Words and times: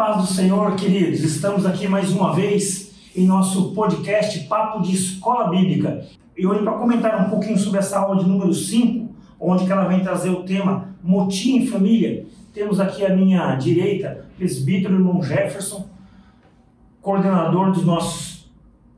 paz 0.00 0.16
do 0.16 0.26
Senhor, 0.26 0.74
queridos. 0.76 1.20
Estamos 1.20 1.66
aqui 1.66 1.86
mais 1.86 2.10
uma 2.10 2.34
vez 2.34 2.90
em 3.14 3.26
nosso 3.26 3.74
podcast 3.74 4.40
Papo 4.44 4.80
de 4.80 4.94
Escola 4.94 5.50
Bíblica. 5.50 6.06
E 6.34 6.46
hoje 6.46 6.62
para 6.62 6.72
comentar 6.72 7.26
um 7.26 7.28
pouquinho 7.28 7.58
sobre 7.58 7.80
essa 7.80 7.98
aula 7.98 8.16
de 8.16 8.26
número 8.26 8.54
5, 8.54 9.14
onde 9.38 9.66
que 9.66 9.70
ela 9.70 9.84
vem 9.84 10.00
trazer 10.00 10.30
o 10.30 10.42
tema 10.42 10.88
Motim 11.04 11.58
em 11.58 11.66
Família. 11.66 12.24
Temos 12.54 12.80
aqui 12.80 13.04
à 13.04 13.14
minha 13.14 13.54
direita, 13.56 14.24
presbítero 14.38 14.94
irmão 14.94 15.22
Jefferson, 15.22 15.86
coordenador 17.02 17.70
dos 17.70 17.84
nossos 17.84 18.50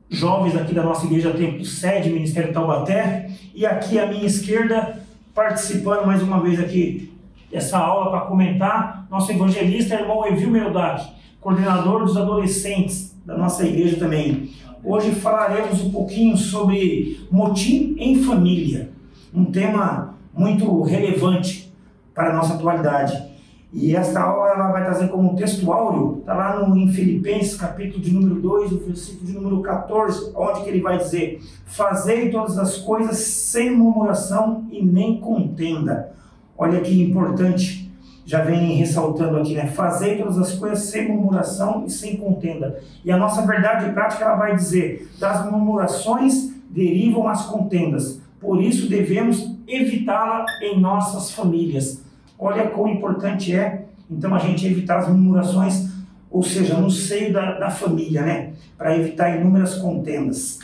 jovens 0.09 0.55
aqui 0.55 0.73
da 0.73 0.83
nossa 0.83 1.05
igreja 1.05 1.31
Templo 1.31 1.65
Sede, 1.65 2.11
Ministério 2.11 2.53
Taubaté, 2.53 3.29
e 3.53 3.65
aqui 3.65 3.99
à 3.99 4.07
minha 4.07 4.25
esquerda, 4.25 5.03
participando 5.35 6.05
mais 6.05 6.23
uma 6.23 6.41
vez 6.41 6.61
aqui 6.61 7.12
essa 7.53 7.77
aula 7.77 8.09
para 8.09 8.21
comentar, 8.21 9.07
nosso 9.09 9.31
evangelista, 9.31 9.93
irmão 9.93 10.25
Evil 10.25 10.49
Merodak, 10.49 11.07
coordenador 11.39 12.03
dos 12.03 12.17
adolescentes 12.17 13.15
da 13.23 13.37
nossa 13.37 13.65
igreja 13.65 13.97
também. 13.97 14.49
Hoje 14.83 15.11
falaremos 15.11 15.81
um 15.81 15.91
pouquinho 15.91 16.35
sobre 16.35 17.25
motim 17.31 17.95
em 17.99 18.23
família, 18.23 18.89
um 19.33 19.45
tema 19.45 20.15
muito 20.33 20.81
relevante 20.81 21.71
para 22.13 22.31
a 22.31 22.33
nossa 22.33 22.55
atualidade. 22.55 23.31
E 23.71 23.95
esta 23.95 24.21
aula 24.21 24.51
ela 24.51 24.71
vai 24.71 24.83
trazer 24.83 25.07
como 25.07 25.35
texto 25.35 25.71
áureo, 25.71 26.19
está 26.19 26.33
lá 26.33 26.59
no, 26.59 26.77
em 26.77 26.87
Filipenses, 26.89 27.55
capítulo 27.55 28.03
de 28.03 28.11
número 28.11 28.35
2, 28.35 28.71
o 28.71 28.77
versículo 28.79 29.25
de 29.25 29.33
número 29.33 29.61
14, 29.61 30.31
onde 30.35 30.61
que 30.61 30.69
ele 30.69 30.81
vai 30.81 30.97
dizer: 30.97 31.41
Fazei 31.65 32.29
todas 32.29 32.57
as 32.59 32.77
coisas 32.77 33.17
sem 33.17 33.75
murmuração 33.75 34.67
e 34.71 34.83
nem 34.83 35.19
contenda 35.19 36.13
Olha 36.57 36.79
que 36.81 37.01
importante, 37.01 37.91
já 38.25 38.41
vem 38.41 38.75
ressaltando 38.75 39.37
aqui, 39.37 39.53
né? 39.53 39.67
Fazer 39.67 40.17
todas 40.17 40.37
as 40.37 40.53
coisas 40.55 40.85
sem 40.85 41.07
murmuração 41.07 41.85
e 41.85 41.89
sem 41.89 42.17
contenda. 42.17 42.79
E 43.03 43.11
a 43.11 43.17
nossa 43.17 43.45
verdade 43.45 43.91
prática 43.91 44.23
ela 44.23 44.35
vai 44.35 44.55
dizer: 44.55 45.09
das 45.19 45.49
murmurações 45.49 46.51
derivam 46.69 47.27
as 47.27 47.45
contendas. 47.45 48.21
Por 48.39 48.61
isso 48.61 48.89
devemos 48.89 49.55
evitá-la 49.67 50.45
em 50.61 50.79
nossas 50.79 51.31
famílias. 51.31 52.03
Olha 52.37 52.67
quão 52.67 52.89
importante 52.89 53.55
é, 53.55 53.85
então, 54.09 54.35
a 54.35 54.39
gente 54.39 54.65
evitar 54.65 54.99
as 54.99 55.07
murmurações, 55.07 55.89
ou 56.29 56.43
seja, 56.43 56.75
no 56.77 56.89
seio 56.89 57.33
da, 57.33 57.57
da 57.57 57.69
família, 57.69 58.21
né? 58.21 58.53
Para 58.77 58.97
evitar 58.97 59.35
inúmeras 59.35 59.75
contendas. 59.75 60.59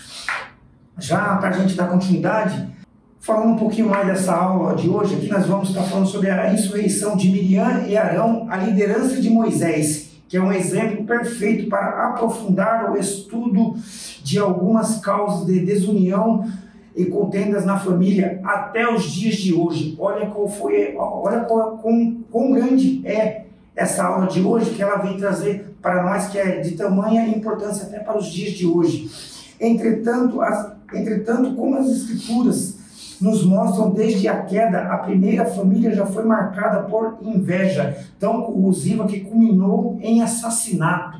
Já 0.97 1.38
para 1.38 1.50
a 1.50 1.53
gente 1.53 1.75
dar 1.75 1.88
continuidade, 1.88 2.67
Falando 3.30 3.52
um 3.52 3.58
pouquinho 3.58 3.88
mais 3.88 4.08
dessa 4.08 4.33
aula 4.33 4.73
de 4.73 4.89
hoje, 4.89 5.13
aqui 5.13 5.27
nós 5.27 5.45
vamos 5.45 5.69
estar 5.69 5.83
falando 5.83 6.08
sobre 6.08 6.31
a 6.31 6.52
insurreição 6.52 7.16
de 7.16 7.30
Miriam 7.30 7.85
e 7.88 7.95
Arão, 7.95 8.47
a 8.49 8.58
liderança 8.58 9.22
de 9.22 9.30
Moisés, 9.30 10.13
que 10.27 10.35
é 10.35 10.41
um 10.41 10.52
exemplo 10.52 11.05
perfeito 11.05 11.69
para 11.69 12.07
aprofundar 12.07 12.91
o 12.91 12.97
estudo 12.97 13.75
de 14.23 14.39
algumas 14.39 14.97
causas 14.97 15.45
de 15.45 15.59
desunião 15.59 16.44
e 16.95 17.05
contendas 17.05 17.63
na 17.66 17.77
família 17.77 18.41
até 18.44 18.91
os 18.91 19.03
dias 19.03 19.35
de 19.35 19.53
hoje. 19.53 19.95
Olha 20.00 20.25
qual 20.25 20.47
foi, 20.47 20.95
olha 20.97 21.41
qual, 21.41 21.77
quão, 21.77 22.23
quão 22.31 22.52
grande 22.53 23.05
é 23.05 23.45
essa 23.75 24.05
aula 24.05 24.25
de 24.25 24.41
hoje 24.41 24.72
que 24.72 24.81
ela 24.81 24.97
vem 24.97 25.17
trazer 25.17 25.75
para 25.80 26.02
nós, 26.02 26.30
que 26.30 26.39
é 26.39 26.61
de 26.61 26.72
tamanha 26.72 27.27
importância 27.27 27.85
até 27.85 28.00
para 28.00 28.17
os 28.17 28.25
dias 28.25 28.53
de 28.53 28.66
hoje. 28.66 29.07
Entretanto, 29.61 30.41
as, 30.41 30.72
entretanto 30.91 31.53
como 31.53 31.75
as 31.75 31.88
escrituras 31.89 32.78
nos 33.22 33.44
mostram 33.44 33.92
desde 33.92 34.28
a 34.28 34.44
queda, 34.44 34.84
a 34.94 34.98
primeira 35.00 35.45
família 35.45 35.94
já 35.94 36.06
foi 36.06 36.23
marcada 36.23 36.84
por 36.84 37.17
inveja 37.22 37.98
tão 38.20 38.42
corrosiva 38.44 39.06
que 39.06 39.22
culminou 39.22 39.98
em 40.02 40.22
assassinato. 40.22 41.19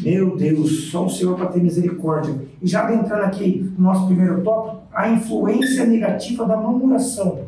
Meu 0.00 0.36
Deus, 0.36 0.90
só 0.90 1.06
o 1.06 1.10
Senhor 1.10 1.36
para 1.36 1.46
ter 1.46 1.62
misericórdia. 1.62 2.34
E 2.60 2.66
já 2.66 2.92
entrando 2.92 3.24
aqui 3.24 3.72
no 3.76 3.84
nosso 3.84 4.06
primeiro 4.06 4.42
tópico, 4.42 4.82
a 4.92 5.08
influência 5.08 5.86
negativa 5.86 6.44
da 6.44 6.56
murmuração. 6.56 7.40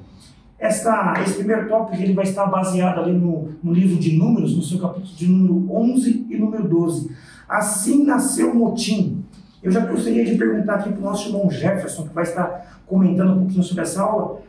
Esta, 0.59 1.15
esse 1.23 1.35
primeiro 1.35 1.69
tópico 1.69 2.03
ele 2.03 2.13
vai 2.13 2.25
estar 2.25 2.47
baseado 2.47 3.01
ali 3.01 3.13
no, 3.13 3.51
no 3.63 3.73
livro 3.73 3.97
de 3.97 4.17
Números, 4.17 4.57
no 4.57 4.63
seu 4.63 4.79
capítulo 4.79 5.15
de 5.15 5.27
número 5.27 5.73
11 5.73 6.27
e 6.29 6.37
número 6.37 6.69
12. 6.69 7.11
Assim 7.49 8.05
nasceu 8.05 8.53
o 8.53 8.57
motim. 8.57 9.20
Eu 9.63 9.71
já 9.71 9.81
gostaria 9.85 10.25
de 10.25 10.37
perguntar 10.37 10.77
aqui 10.77 10.91
para 10.91 11.01
o 11.01 11.05
nosso 11.05 11.29
irmão 11.29 11.51
Jefferson, 11.51 12.09
que 12.09 12.15
vai 12.15 12.25
estar 12.25 12.83
comentando 12.87 13.33
um 13.33 13.39
pouquinho 13.41 13.63
sobre 13.63 13.83
essa 13.83 14.03
aula. 14.03 14.41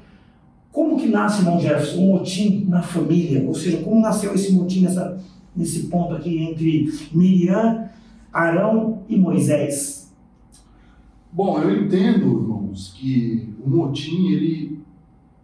Como 0.72 0.98
que 0.98 1.10
nasce, 1.10 1.42
irmão 1.42 1.60
Jefferson, 1.60 2.02
um 2.02 2.08
motim 2.08 2.66
na 2.70 2.82
família? 2.82 3.46
Ou 3.46 3.54
seja, 3.54 3.84
como 3.84 4.00
nasceu 4.00 4.34
esse 4.34 4.54
motim 4.54 4.84
nessa, 4.84 5.20
nesse 5.54 5.88
ponto 5.88 6.14
aqui 6.14 6.42
entre 6.42 6.92
Miriam, 7.12 7.90
Arão 8.32 9.04
e 9.10 9.18
Moisés? 9.18 10.10
Bom, 11.34 11.60
eu 11.60 11.84
entendo, 11.84 12.42
irmãos, 12.42 12.94
que 12.96 13.54
o 13.64 13.70
motim 13.70 14.32
ele, 14.32 14.82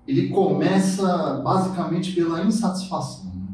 ele 0.07 0.29
começa 0.29 1.41
basicamente 1.44 2.13
pela 2.13 2.44
insatisfação. 2.45 3.25
Né? 3.25 3.47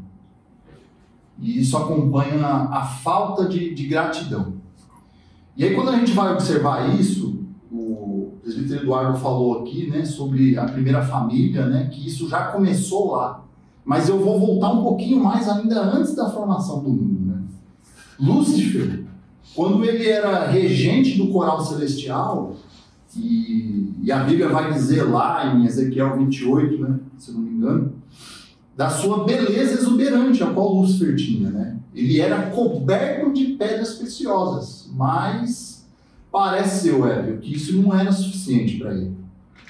E 1.40 1.60
isso 1.60 1.76
acompanha 1.76 2.46
a 2.46 2.84
falta 2.84 3.48
de, 3.48 3.74
de 3.74 3.86
gratidão. 3.88 4.53
E 5.56 5.64
aí, 5.64 5.74
quando 5.74 5.90
a 5.90 5.96
gente 5.96 6.12
vai 6.12 6.32
observar 6.32 6.98
isso, 6.98 7.38
o 7.70 8.32
presbítero 8.42 8.82
Eduardo 8.82 9.18
falou 9.18 9.60
aqui 9.60 9.88
né, 9.88 10.04
sobre 10.04 10.58
a 10.58 10.64
primeira 10.64 11.02
família, 11.02 11.66
né, 11.66 11.88
que 11.92 12.06
isso 12.06 12.28
já 12.28 12.48
começou 12.48 13.12
lá. 13.12 13.44
Mas 13.84 14.08
eu 14.08 14.18
vou 14.18 14.40
voltar 14.40 14.72
um 14.72 14.82
pouquinho 14.82 15.22
mais 15.22 15.48
ainda 15.48 15.80
antes 15.80 16.14
da 16.14 16.30
formação 16.30 16.82
do 16.82 16.90
mundo. 16.90 17.26
Né? 17.26 17.42
Lúcifer, 18.18 19.04
quando 19.54 19.84
ele 19.84 20.08
era 20.08 20.46
regente 20.46 21.16
do 21.18 21.28
coral 21.28 21.64
celestial, 21.64 22.56
e, 23.16 23.92
e, 24.02 24.10
a 24.10 24.24
Bíblia 24.24 24.48
vai 24.48 24.72
dizer 24.72 25.04
lá 25.04 25.54
em 25.54 25.64
Ezequiel 25.64 26.16
28, 26.18 26.82
né, 26.82 26.98
se 27.16 27.30
não 27.30 27.40
me 27.40 27.50
engano, 27.50 27.93
da 28.76 28.90
sua 28.90 29.24
beleza 29.24 29.74
exuberante, 29.74 30.42
a 30.42 30.46
qual 30.46 30.74
Lúcifer 30.74 31.14
tinha. 31.16 31.50
Né? 31.50 31.76
Ele 31.94 32.20
era 32.20 32.50
coberto 32.50 33.32
de 33.32 33.46
pedras 33.54 33.94
preciosas 33.94 34.84
mas 34.94 35.84
parece 36.30 36.82
ser, 36.82 36.94
Hélio, 36.94 37.38
que 37.38 37.54
isso 37.54 37.76
não 37.76 37.94
era 37.94 38.12
suficiente 38.12 38.76
para 38.78 38.94
ele. 38.94 39.12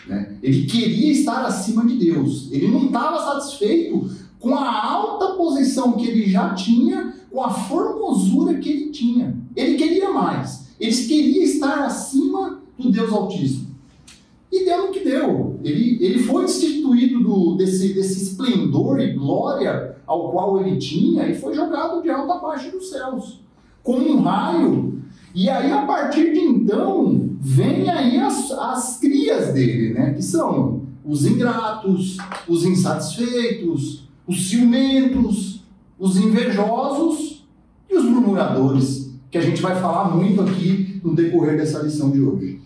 Né? 0.06 0.37
Ele 0.42 0.66
queria 0.66 1.12
estar 1.12 1.44
acima 1.44 1.84
de 1.87 1.97
Deus. 1.97 2.48
Ele 2.53 2.69
não 2.69 2.87
estava 2.87 3.19
satisfeito 3.19 4.10
com 4.38 4.54
a 4.54 4.84
alta 4.84 5.34
posição 5.34 5.92
que 5.92 6.06
ele 6.06 6.31
já 6.31 6.54
tinha, 6.54 7.15
com 7.31 7.42
a 7.42 7.50
formosura 7.50 8.59
que 8.59 8.69
ele 8.69 8.91
tinha. 8.91 9.34
Ele 9.56 9.76
queria 9.76 10.12
mais. 10.12 10.66
Ele 10.78 10.94
queria 10.94 11.44
estar 11.44 11.84
acima 11.84 12.60
do 12.78 12.91
Deus 12.91 13.10
Altíssimo. 13.10 13.75
E 14.53 14.65
deu 14.65 14.88
o 14.88 14.91
que 14.92 15.00
deu. 15.00 15.44
Ele, 15.64 15.98
ele 16.04 16.19
foi 16.20 16.44
destituído 16.44 17.20
do, 17.20 17.56
desse, 17.56 17.94
desse 17.94 18.22
esplendor 18.22 19.00
e 19.00 19.14
glória 19.14 19.97
ao 20.06 20.30
qual 20.30 20.60
ele 20.60 20.76
tinha 20.76 21.26
e 21.26 21.34
foi 21.34 21.54
jogado 21.54 22.02
de 22.02 22.10
alta 22.10 22.38
parte 22.38 22.70
dos 22.70 22.91
céus. 22.91 23.41
Com 23.82 23.97
um 23.97 24.20
raio 24.22 25.03
e 25.34 25.48
aí, 25.50 25.72
a 25.72 25.82
partir 25.82 26.32
de 26.32 26.38
então, 26.38 27.30
vem 27.41 27.91
aí 27.91 28.16
as, 28.19 28.53
as 28.53 28.98
crias 29.00 29.53
dele, 29.53 29.92
né? 29.92 30.14
Que 30.14 30.22
são 30.22 30.82
os 31.04 31.26
ingratos, 31.26 32.16
os 32.47 32.64
insatisfeitos, 32.64 34.08
os 34.28 34.48
ciumentos, 34.48 35.64
os 35.98 36.16
invejosos 36.16 37.44
e 37.91 37.97
os 37.97 38.04
murmuradores, 38.04 39.12
que 39.28 39.36
a 39.36 39.41
gente 39.41 39.60
vai 39.60 39.74
falar 39.74 40.14
muito 40.14 40.41
aqui 40.41 41.00
no 41.03 41.16
decorrer 41.16 41.56
dessa 41.56 41.82
lição 41.82 42.12
de 42.12 42.20
hoje. 42.20 42.60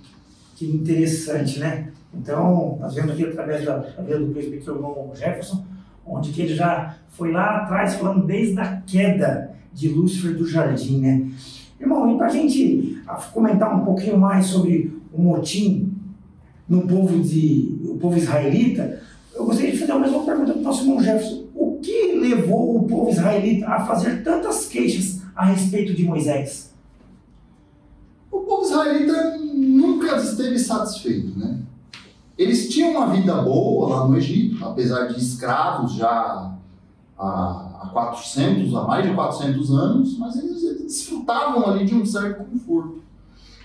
Que 0.55 0.67
interessante, 0.67 1.59
né? 1.59 1.91
Então, 2.13 2.79
nós 2.81 2.95
vemos 2.95 3.13
aqui 3.13 3.25
através 3.25 3.65
da, 3.65 3.77
da 3.77 4.03
vida 4.03 4.19
do 4.19 4.33
presbítero 4.33 4.77
irmão 4.77 5.11
Jefferson, 5.15 5.65
onde 6.07 6.31
que 6.31 6.43
ele 6.43 6.55
já 6.55 6.97
foi 7.11 7.33
lá 7.33 7.59
atrás 7.59 7.95
falando 7.95 8.27
desde 8.27 8.59
a 8.59 8.81
queda 8.87 9.55
de 9.73 9.89
Lúcifer 9.89 10.37
do 10.37 10.47
jardim, 10.47 11.01
né? 11.01 11.31
Irmão, 11.79 12.13
e 12.13 12.17
para 12.17 12.27
a 12.27 12.31
gente 12.31 13.01
comentar 13.33 13.75
um 13.75 13.85
pouquinho 13.85 14.19
mais 14.19 14.47
sobre 14.47 14.99
o 15.13 15.21
motim 15.21 15.93
no 16.69 16.87
povo, 16.87 17.21
de, 17.21 17.79
o 17.85 17.97
povo 17.97 18.17
israelita, 18.17 19.01
eu 19.35 19.45
gostaria 19.45 19.71
de 19.71 19.79
fazer 19.79 19.93
a 19.93 19.99
mesma 19.99 20.25
pergunta 20.25 20.53
para 20.53 20.61
o 20.61 20.65
nosso 20.65 20.83
irmão 20.83 21.03
Jefferson. 21.03 21.45
O 21.55 21.79
que 21.81 22.13
levou 22.13 22.79
o 22.79 22.87
povo 22.87 23.11
israelita 23.11 23.69
a 23.69 23.87
fazer 23.87 24.23
tantas 24.25 24.67
queixas 24.67 25.23
a 25.37 25.45
respeito 25.45 25.95
de 25.95 26.05
Moisés? 26.05 26.75
O 28.31 28.41
povo 28.41 28.65
israelita 28.65 29.39
nunca 29.39 30.17
esteve 30.17 30.59
satisfeito, 30.59 31.39
né? 31.39 31.59
Eles 32.39 32.69
tinham 32.69 32.93
uma 32.93 33.09
vida 33.09 33.35
boa 33.43 33.97
lá 33.97 34.07
no 34.07 34.17
Egito, 34.17 34.65
apesar 34.65 35.09
de 35.09 35.19
escravos 35.19 35.93
já 35.95 36.55
há 37.19 37.69
há 37.79 37.87
400, 37.93 38.75
há 38.75 38.83
mais 38.83 39.07
de 39.07 39.15
400 39.15 39.71
anos, 39.71 40.19
mas 40.19 40.37
eles, 40.37 40.63
eles 40.65 40.83
desfrutavam 40.83 41.67
ali 41.69 41.85
de 41.85 41.95
um 41.95 42.05
certo 42.05 42.45
conforto. 42.45 43.03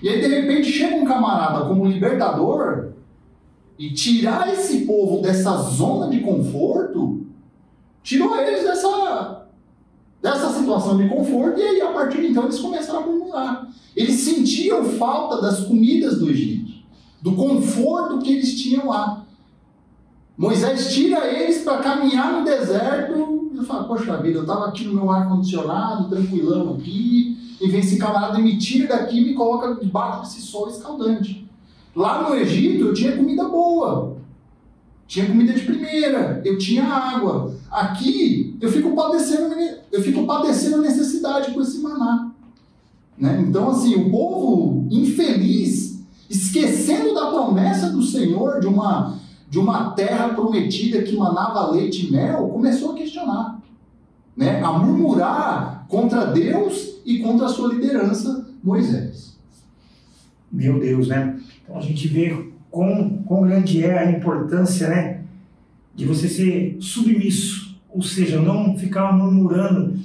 E 0.02 0.10
aí, 0.10 0.22
de 0.22 0.28
repente, 0.28 0.72
chega 0.72 0.96
um 0.96 1.06
camarada 1.06 1.66
como 1.66 1.86
libertador 1.86 2.92
e 3.78 3.92
tirar 3.92 4.54
esse 4.54 4.86
povo 4.86 5.22
dessa 5.22 5.56
zona 5.58 6.10
de 6.10 6.20
conforto, 6.20 7.26
tirou 8.04 8.36
eles 8.38 8.64
dessa, 8.64 9.46
dessa 10.22 10.50
situação 10.52 10.98
de 10.98 11.08
conforto, 11.10 11.60
e 11.60 11.64
aí 11.64 11.82
a 11.82 11.92
partir 11.92 12.22
de 12.22 12.28
então 12.28 12.44
eles 12.44 12.60
começaram 12.60 13.00
a 13.00 13.06
murmurar. 13.06 13.68
Eles 13.96 14.20
sentiam 14.22 14.84
falta 14.86 15.42
das 15.42 15.62
comidas 15.62 16.20
do 16.20 16.30
Egito, 16.30 16.63
do 17.24 17.32
conforto 17.32 18.20
que 18.20 18.34
eles 18.34 18.62
tinham 18.62 18.90
lá. 18.90 19.24
Moisés 20.38 20.94
tira 20.94 21.26
eles 21.26 21.64
para 21.64 21.78
caminhar 21.78 22.34
no 22.34 22.44
deserto 22.44 23.50
e 23.54 23.66
fala: 23.66 23.86
Poxa 23.86 24.18
vida, 24.18 24.40
eu 24.40 24.42
estava 24.42 24.68
aqui 24.68 24.84
no 24.84 24.94
meu 24.94 25.10
ar-condicionado, 25.10 26.10
tranquilão 26.10 26.74
aqui, 26.74 27.38
e 27.62 27.70
vem 27.70 27.80
esse 27.80 27.98
camarada 27.98 28.38
e 28.38 28.44
me 28.44 28.58
tira 28.58 28.90
daqui 28.90 29.20
e 29.20 29.24
me 29.24 29.34
coloca 29.34 29.76
debaixo 29.76 30.24
desse 30.24 30.42
sol 30.42 30.68
escaldante. 30.68 31.48
Lá 31.96 32.28
no 32.28 32.36
Egito 32.36 32.88
eu 32.88 32.94
tinha 32.94 33.16
comida 33.16 33.48
boa, 33.48 34.18
tinha 35.08 35.26
comida 35.26 35.54
de 35.54 35.62
primeira, 35.62 36.42
eu 36.44 36.58
tinha 36.58 36.84
água. 36.84 37.56
Aqui 37.72 38.58
eu 38.60 38.70
fico 38.70 38.94
padecendo, 38.94 39.56
eu 39.90 40.02
fico 40.02 40.26
padecendo 40.26 40.82
necessidade 40.82 41.54
por 41.54 41.64
esse 41.64 41.80
maná. 41.80 42.32
Né? 43.18 43.46
Então, 43.48 43.70
assim, 43.70 43.96
o 43.96 44.10
povo 44.12 44.88
infeliz, 44.92 45.93
esquecendo 46.34 47.14
da 47.14 47.28
promessa 47.28 47.92
do 47.92 48.02
Senhor 48.02 48.60
de 48.60 48.66
uma, 48.66 49.20
de 49.48 49.60
uma 49.60 49.92
terra 49.92 50.30
prometida 50.30 51.04
que 51.04 51.16
manava 51.16 51.70
leite 51.72 52.08
e 52.08 52.12
mel, 52.12 52.48
começou 52.48 52.92
a 52.92 52.96
questionar, 52.96 53.62
né? 54.36 54.60
a 54.64 54.72
murmurar 54.74 55.86
contra 55.88 56.26
Deus 56.26 57.02
e 57.06 57.20
contra 57.20 57.46
a 57.46 57.50
sua 57.50 57.72
liderança, 57.72 58.48
Moisés. 58.64 59.38
Meu 60.52 60.80
Deus, 60.80 61.08
né? 61.08 61.40
Então 61.64 61.78
a 61.78 61.82
gente 61.82 62.08
vê 62.08 62.52
quão, 62.72 63.24
quão 63.26 63.44
grande 63.44 63.84
é 63.84 64.00
a 64.00 64.12
importância, 64.12 64.88
né? 64.88 65.22
De 65.96 66.06
você 66.06 66.28
ser 66.28 66.78
submisso, 66.80 67.78
ou 67.90 68.02
seja, 68.02 68.42
não 68.42 68.76
ficar 68.76 69.14
murmurando 69.14 70.00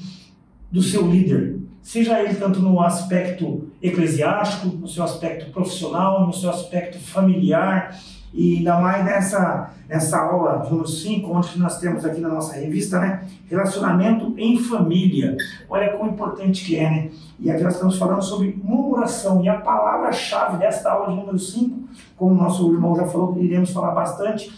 do 0.71 0.83
seu 0.83 1.11
líder, 1.11 1.59
seja 1.81 2.23
ele 2.23 2.35
tanto 2.35 2.61
no 2.61 2.81
aspecto 2.81 3.68
eclesiástico, 3.83 4.77
no 4.77 4.89
seu 4.89 5.05
aspecto 5.05 5.51
profissional, 5.53 6.27
no 6.27 6.33
seu 6.33 6.51
aspecto 6.51 6.99
familiar, 6.99 7.97
e 8.33 8.59
ainda 8.59 8.79
mais 8.79 9.05
nessa, 9.05 9.71
nessa 9.89 10.19
aula 10.19 10.63
número 10.69 10.87
5, 10.87 11.31
onde 11.33 11.59
nós 11.59 11.81
temos 11.81 12.05
aqui 12.05 12.21
na 12.21 12.29
nossa 12.29 12.55
revista, 12.55 12.99
né? 13.01 13.27
Relacionamento 13.49 14.35
em 14.37 14.59
família. 14.59 15.37
Olha 15.69 15.97
quão 15.97 16.09
importante 16.09 16.65
que 16.65 16.77
é, 16.77 16.91
né? 16.91 17.11
E 17.41 17.51
aqui 17.51 17.63
nós 17.63 17.75
estamos 17.75 17.97
falando 17.97 18.23
sobre 18.23 18.61
murmuração. 18.63 19.43
E 19.43 19.49
a 19.49 19.61
palavra-chave 19.61 20.59
desta 20.59 20.91
aula 20.91 21.09
de 21.09 21.17
número 21.17 21.39
5, 21.39 21.89
como 22.17 22.33
o 22.33 22.37
nosso 22.37 22.71
irmão 22.73 22.95
já 22.97 23.07
falou, 23.07 23.33
que 23.33 23.41
iremos 23.41 23.71
falar 23.71 23.93
bastante, 23.93 24.53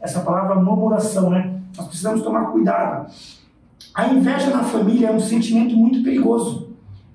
essa 0.00 0.20
palavra 0.20 0.54
murmuração, 0.54 1.30
né? 1.30 1.60
Nós 1.76 1.88
precisamos 1.88 2.22
tomar 2.22 2.52
cuidado. 2.52 3.10
A 3.92 4.06
inveja 4.08 4.50
na 4.50 4.62
família 4.62 5.08
é 5.08 5.12
um 5.12 5.20
sentimento 5.20 5.76
muito 5.76 6.02
perigoso. 6.04 6.65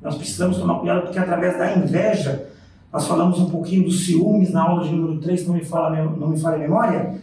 Nós 0.02 0.16
precisamos 0.16 0.58
tomar 0.58 0.80
cuidado 0.80 1.04
porque 1.04 1.20
através 1.20 1.58
da 1.58 1.76
inveja 1.76 2.50
nós 2.92 3.08
falamos 3.08 3.40
um 3.40 3.50
pouquinho 3.50 3.84
dos 3.84 4.06
ciúmes 4.06 4.52
na 4.52 4.64
aula 4.64 4.84
de 4.84 4.94
número 4.94 5.20
3, 5.20 5.48
não 5.48 5.56
me 5.56 5.64
fala, 5.64 6.04
não 6.04 6.30
me 6.30 6.40
fala 6.40 6.56
a 6.56 6.60
memória. 6.60 7.22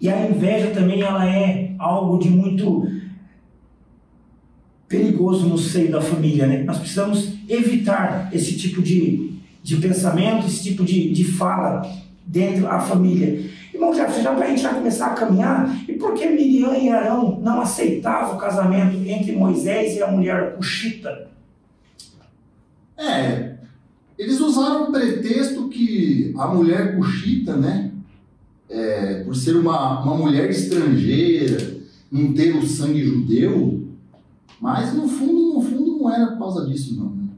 E 0.00 0.08
a 0.08 0.28
inveja 0.28 0.70
também 0.70 1.02
ela 1.02 1.24
é 1.26 1.74
algo 1.78 2.18
de 2.18 2.28
muito 2.28 2.84
perigoso 4.88 5.48
no 5.48 5.56
seio 5.56 5.90
da 5.90 6.00
família. 6.00 6.46
Né? 6.46 6.62
Nós 6.64 6.78
precisamos 6.78 7.32
evitar 7.48 8.28
esse 8.32 8.56
tipo 8.56 8.82
de, 8.82 9.34
de 9.62 9.76
pensamento, 9.76 10.46
esse 10.46 10.62
tipo 10.62 10.84
de, 10.84 11.12
de 11.12 11.24
fala 11.24 11.82
dentro 12.26 12.62
da 12.62 12.80
família. 12.80 13.50
Irmão 13.76 13.92
Jefferson, 13.92 14.22
já 14.22 14.34
para 14.34 14.46
a 14.46 14.48
gente 14.48 14.62
já 14.62 14.74
começar 14.74 15.06
a 15.08 15.14
caminhar, 15.14 15.84
e 15.86 15.92
por 15.92 16.14
que 16.14 16.26
Miriam 16.26 16.74
e 16.74 16.88
Arão 16.88 17.38
não 17.42 17.60
aceitavam 17.60 18.36
o 18.36 18.38
casamento 18.38 18.96
entre 19.06 19.32
Moisés 19.32 19.96
e 19.96 20.02
a 20.02 20.10
mulher 20.10 20.56
Cuxita? 20.56 21.28
É, 22.96 23.56
eles 24.18 24.40
usaram 24.40 24.84
o 24.84 24.92
pretexto 24.92 25.68
que 25.68 26.34
a 26.38 26.48
mulher 26.48 26.96
cuxita, 26.96 27.54
né, 27.54 27.92
é, 28.68 29.22
por 29.22 29.36
ser 29.36 29.54
uma, 29.56 30.02
uma 30.02 30.16
mulher 30.16 30.48
estrangeira, 30.48 31.76
não 32.10 32.32
ter 32.32 32.56
o 32.56 32.66
sangue 32.66 33.04
judeu, 33.04 33.86
mas 34.58 34.94
no 34.94 35.06
fundo, 35.06 35.54
no 35.54 35.62
fundo 35.62 35.98
não 35.98 36.10
era 36.10 36.28
por 36.28 36.38
causa 36.38 36.66
disso 36.66 36.96
não. 36.96 37.10
Né? 37.10 37.28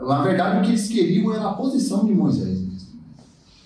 Na 0.00 0.22
verdade 0.22 0.58
o 0.58 0.62
que 0.62 0.70
eles 0.70 0.88
queriam 0.88 1.32
era 1.32 1.50
a 1.50 1.52
posição 1.52 2.04
de 2.04 2.12
Moisés. 2.12 2.67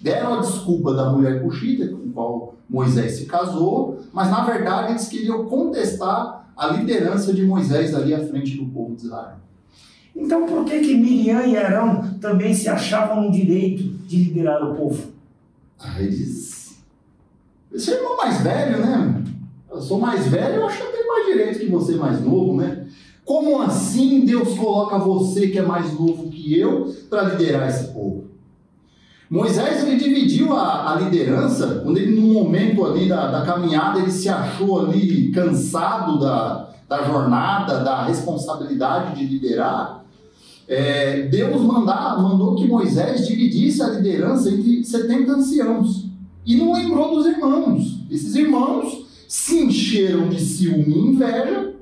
Deram 0.02 0.34
a 0.34 0.40
desculpa 0.40 0.92
da 0.94 1.10
mulher 1.10 1.40
cuxita, 1.42 1.86
com 1.86 2.08
a 2.08 2.12
qual 2.12 2.54
Moisés 2.68 3.12
se 3.12 3.26
casou, 3.26 4.00
mas 4.12 4.28
na 4.30 4.44
verdade 4.44 4.92
eles 4.92 5.08
queriam 5.08 5.44
contestar 5.44 6.50
a 6.56 6.66
liderança 6.68 7.32
de 7.32 7.44
Moisés 7.44 7.94
ali 7.94 8.12
à 8.12 8.18
frente 8.18 8.56
do 8.56 8.66
povo 8.66 8.96
de 8.96 9.04
Israel. 9.04 9.36
Então 10.14 10.44
por 10.44 10.64
que 10.64 10.80
que 10.80 10.96
Miriam 10.96 11.46
e 11.46 11.56
Arão 11.56 12.14
também 12.20 12.52
se 12.52 12.68
achavam 12.68 13.22
no 13.22 13.30
direito 13.30 13.84
de 13.84 14.24
liderar 14.24 14.68
o 14.68 14.74
povo? 14.74 15.12
Ah, 15.78 16.02
eles... 16.02 16.82
Esse 17.72 17.92
é 17.92 17.98
irmão 17.98 18.16
mais 18.16 18.40
velho, 18.40 18.78
né? 18.78 19.24
Eu 19.70 19.80
sou 19.80 19.98
mais 19.98 20.26
velho, 20.26 20.56
eu 20.56 20.66
acho 20.66 20.78
que 20.78 20.82
eu 20.82 20.92
tenho 20.92 21.08
mais 21.08 21.26
direito 21.26 21.58
que 21.60 21.66
você 21.66 21.94
mais 21.94 22.20
novo, 22.20 22.56
né? 22.56 22.86
Como 23.24 23.62
assim 23.62 24.24
Deus 24.26 24.58
coloca 24.58 24.98
você 24.98 25.48
que 25.48 25.58
é 25.58 25.62
mais 25.62 25.92
novo 25.92 26.28
que 26.28 26.58
eu 26.58 26.92
para 27.08 27.22
liderar 27.30 27.68
esse 27.68 27.92
povo? 27.92 28.31
Moisés 29.32 29.82
ele 29.82 29.96
dividiu 29.96 30.52
a, 30.52 30.92
a, 30.92 31.00
liderança, 31.00 31.80
quando 31.82 31.96
ele 31.96 32.20
no 32.20 32.34
momento 32.34 32.84
ali 32.84 33.08
da, 33.08 33.30
da 33.30 33.46
caminhada 33.46 33.98
ele 33.98 34.10
se 34.10 34.28
achou 34.28 34.78
ali 34.78 35.30
cansado 35.30 36.20
da, 36.20 36.68
da 36.86 37.02
jornada, 37.02 37.82
da 37.82 38.04
responsabilidade 38.04 39.18
de 39.18 39.24
liderar, 39.24 40.04
é, 40.68 41.22
Deus 41.28 41.62
mandar, 41.62 42.20
mandou 42.20 42.54
que 42.56 42.68
Moisés 42.68 43.26
dividisse 43.26 43.82
a 43.82 43.88
liderança 43.88 44.50
entre 44.50 44.84
70 44.84 45.32
anciãos. 45.32 46.04
E 46.44 46.54
não 46.56 46.74
lembrou 46.74 47.14
dos 47.14 47.24
irmãos. 47.24 48.04
Esses 48.10 48.34
irmãos 48.34 49.06
se 49.26 49.64
encheram 49.64 50.28
de 50.28 50.38
ciúme 50.42 50.94
e 50.94 51.08
inveja, 51.08 51.72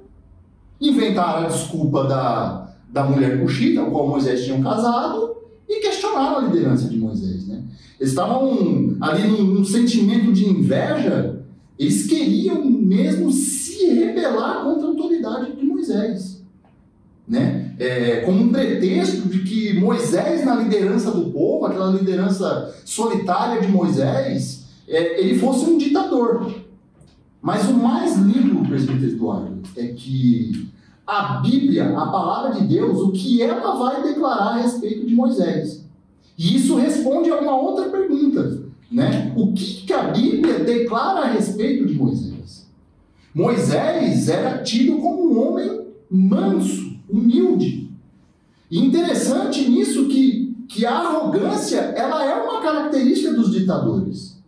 inventaram 0.80 1.46
a 1.46 1.48
desculpa 1.48 2.04
da, 2.04 2.74
da 2.88 3.02
mulher 3.02 3.40
cuxita, 3.40 3.80
com 3.80 3.88
a 3.88 3.90
qual 3.90 4.08
Moisés 4.08 4.44
tinha 4.44 4.62
casado, 4.62 5.34
e 5.68 5.80
questionaram 5.80 6.38
a 6.38 6.40
liderança 6.42 6.88
de? 6.88 6.99
Eles 7.98 8.12
estavam 8.12 8.96
ali 9.00 9.28
num, 9.28 9.44
num 9.44 9.64
sentimento 9.64 10.32
de 10.32 10.48
inveja, 10.48 11.40
eles 11.78 12.06
queriam 12.06 12.64
mesmo 12.64 13.30
se 13.30 13.86
rebelar 13.86 14.64
contra 14.64 14.86
a 14.86 14.90
autoridade 14.90 15.56
de 15.56 15.64
Moisés. 15.64 16.40
Né? 17.26 17.70
é, 17.80 18.20
como 18.26 18.42
um 18.42 18.52
pretexto 18.52 19.26
de 19.26 19.38
que 19.38 19.80
Moisés, 19.80 20.44
na 20.44 20.54
liderança 20.54 21.10
do 21.10 21.30
povo, 21.30 21.64
aquela 21.64 21.90
liderança 21.90 22.74
solitária 22.84 23.62
de 23.62 23.68
Moisés, 23.68 24.66
é, 24.86 25.18
ele 25.18 25.38
fosse 25.38 25.64
um 25.64 25.78
ditador. 25.78 26.52
Mas 27.40 27.66
o 27.70 27.72
mais 27.72 28.18
lindo, 28.18 28.68
presbítero 28.68 29.12
Eduardo, 29.12 29.62
é 29.74 29.86
que 29.86 30.68
a 31.06 31.38
Bíblia, 31.38 31.88
a 31.96 32.06
palavra 32.06 32.60
de 32.60 32.66
Deus, 32.66 33.00
o 33.00 33.12
que 33.12 33.42
ela 33.42 33.74
vai 33.76 34.02
declarar 34.02 34.58
a 34.58 34.62
respeito 34.62 35.06
de 35.06 35.14
Moisés. 35.14 35.79
E 36.40 36.56
isso 36.56 36.74
responde 36.76 37.28
a 37.28 37.38
uma 37.38 37.54
outra 37.54 37.90
pergunta, 37.90 38.62
né? 38.90 39.30
O 39.36 39.52
que, 39.52 39.82
que 39.82 39.92
a 39.92 40.04
Bíblia 40.04 40.60
declara 40.60 41.20
a 41.20 41.32
respeito 41.32 41.84
de 41.84 41.92
Moisés? 41.92 42.66
Moisés 43.34 44.26
era 44.30 44.62
tido 44.62 44.96
como 44.96 45.30
um 45.30 45.38
homem 45.38 45.82
manso, 46.10 46.96
humilde. 47.06 47.90
E 48.70 48.78
interessante 48.78 49.68
nisso 49.68 50.08
que, 50.08 50.56
que 50.66 50.86
a 50.86 50.96
arrogância 50.96 51.76
ela 51.76 52.24
é 52.24 52.42
uma 52.42 52.62
característica 52.62 53.34
dos 53.34 53.52
ditadores. 53.52 54.42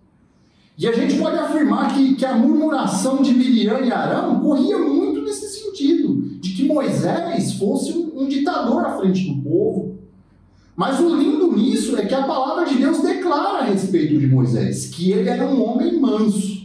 E 0.78 0.88
a 0.88 0.92
gente 0.92 1.18
pode 1.18 1.36
afirmar 1.36 1.94
que, 1.94 2.14
que 2.14 2.24
a 2.24 2.34
murmuração 2.34 3.20
de 3.20 3.34
Miriam 3.34 3.80
e 3.80 3.92
Arão 3.92 4.40
corria 4.40 4.78
muito 4.78 5.20
nesse 5.20 5.60
sentido, 5.60 6.22
de 6.40 6.54
que 6.54 6.64
Moisés 6.64 7.52
fosse 7.52 7.92
um, 7.92 8.22
um 8.22 8.28
ditador 8.28 8.82
à 8.82 8.96
frente 8.96 9.30
do 9.30 9.42
povo. 9.42 10.01
Mas 10.74 10.98
o 11.00 11.14
lindo 11.14 11.52
nisso 11.54 11.96
é 11.96 12.06
que 12.06 12.14
a 12.14 12.22
palavra 12.22 12.64
de 12.64 12.76
Deus 12.76 13.00
declara 13.00 13.58
a 13.58 13.64
respeito 13.64 14.18
de 14.18 14.26
Moisés 14.26 14.86
que 14.86 15.12
ele 15.12 15.28
era 15.28 15.46
um 15.46 15.62
homem 15.62 16.00
manso. 16.00 16.62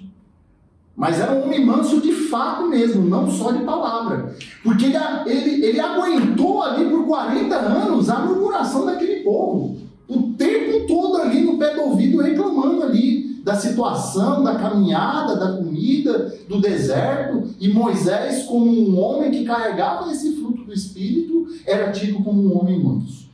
Mas 0.96 1.20
era 1.20 1.34
um 1.34 1.44
homem 1.44 1.64
manso 1.64 2.02
de 2.02 2.12
fato 2.12 2.68
mesmo, 2.68 3.08
não 3.08 3.30
só 3.30 3.52
de 3.52 3.64
palavra. 3.64 4.36
Porque 4.64 4.86
ele, 4.86 4.98
ele, 5.28 5.66
ele 5.66 5.80
aguentou 5.80 6.64
ali 6.64 6.90
por 6.90 7.06
40 7.06 7.56
anos 7.56 8.10
a 8.10 8.20
murmuração 8.20 8.86
daquele 8.86 9.24
povo. 9.24 9.78
O 10.08 10.34
tempo 10.34 10.88
todo 10.88 11.18
ali 11.18 11.42
no 11.42 11.58
pé 11.58 11.76
do 11.76 11.82
ouvido 11.82 12.22
reclamando 12.22 12.82
ali 12.82 13.28
da 13.44 13.56
situação, 13.56 14.44
da 14.44 14.56
caminhada, 14.56 15.36
da 15.36 15.58
comida, 15.58 16.34
do 16.50 16.60
deserto. 16.60 17.44
E 17.60 17.70
Moisés, 17.70 18.44
como 18.46 18.72
um 18.72 19.00
homem 19.00 19.30
que 19.30 19.46
carregava 19.46 20.12
esse 20.12 20.36
fruto 20.38 20.64
do 20.64 20.74
Espírito, 20.74 21.48
era 21.66 21.92
tido 21.92 22.24
como 22.24 22.42
um 22.42 22.60
homem 22.60 22.84
manso. 22.84 23.27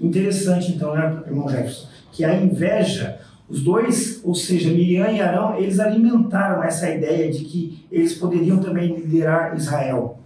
Interessante 0.00 0.72
então, 0.72 0.94
né, 0.94 1.22
irmão 1.26 1.48
Jefferson, 1.48 1.88
que 2.10 2.24
a 2.24 2.34
inveja 2.34 3.20
os 3.50 3.64
dois, 3.64 4.20
ou 4.22 4.32
seja, 4.32 4.70
Miriam 4.70 5.10
e 5.10 5.20
Arão, 5.20 5.58
eles 5.58 5.80
alimentaram 5.80 6.62
essa 6.62 6.88
ideia 6.88 7.32
de 7.32 7.40
que 7.40 7.84
eles 7.90 8.14
poderiam 8.14 8.58
também 8.58 8.94
liderar 8.94 9.56
Israel. 9.56 10.20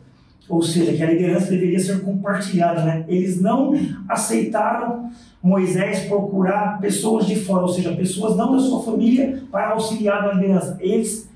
Ou 0.47 0.63
seja, 0.63 0.93
que 0.93 1.03
a 1.03 1.11
liderança 1.11 1.51
deveria 1.51 1.81
ser 1.81 2.03
compartilhada, 2.03 2.85
né? 2.85 3.07
Eles 3.09 3.41
não 3.41 3.73
aceitaram 4.07 5.11
Moisés 5.43 6.01
procurar 6.01 6.79
pessoas 6.81 7.27
de 7.27 7.37
fora, 7.37 7.63
ou 7.63 7.69
seja, 7.69 7.97
pessoas 7.97 8.37
não 8.37 8.53
da 8.53 8.59
sua 8.59 8.83
família 8.83 9.43
para 9.51 9.71
auxiliar 9.71 10.23
na 10.23 10.35
liderança. 10.35 10.77
Eles 10.79 11.31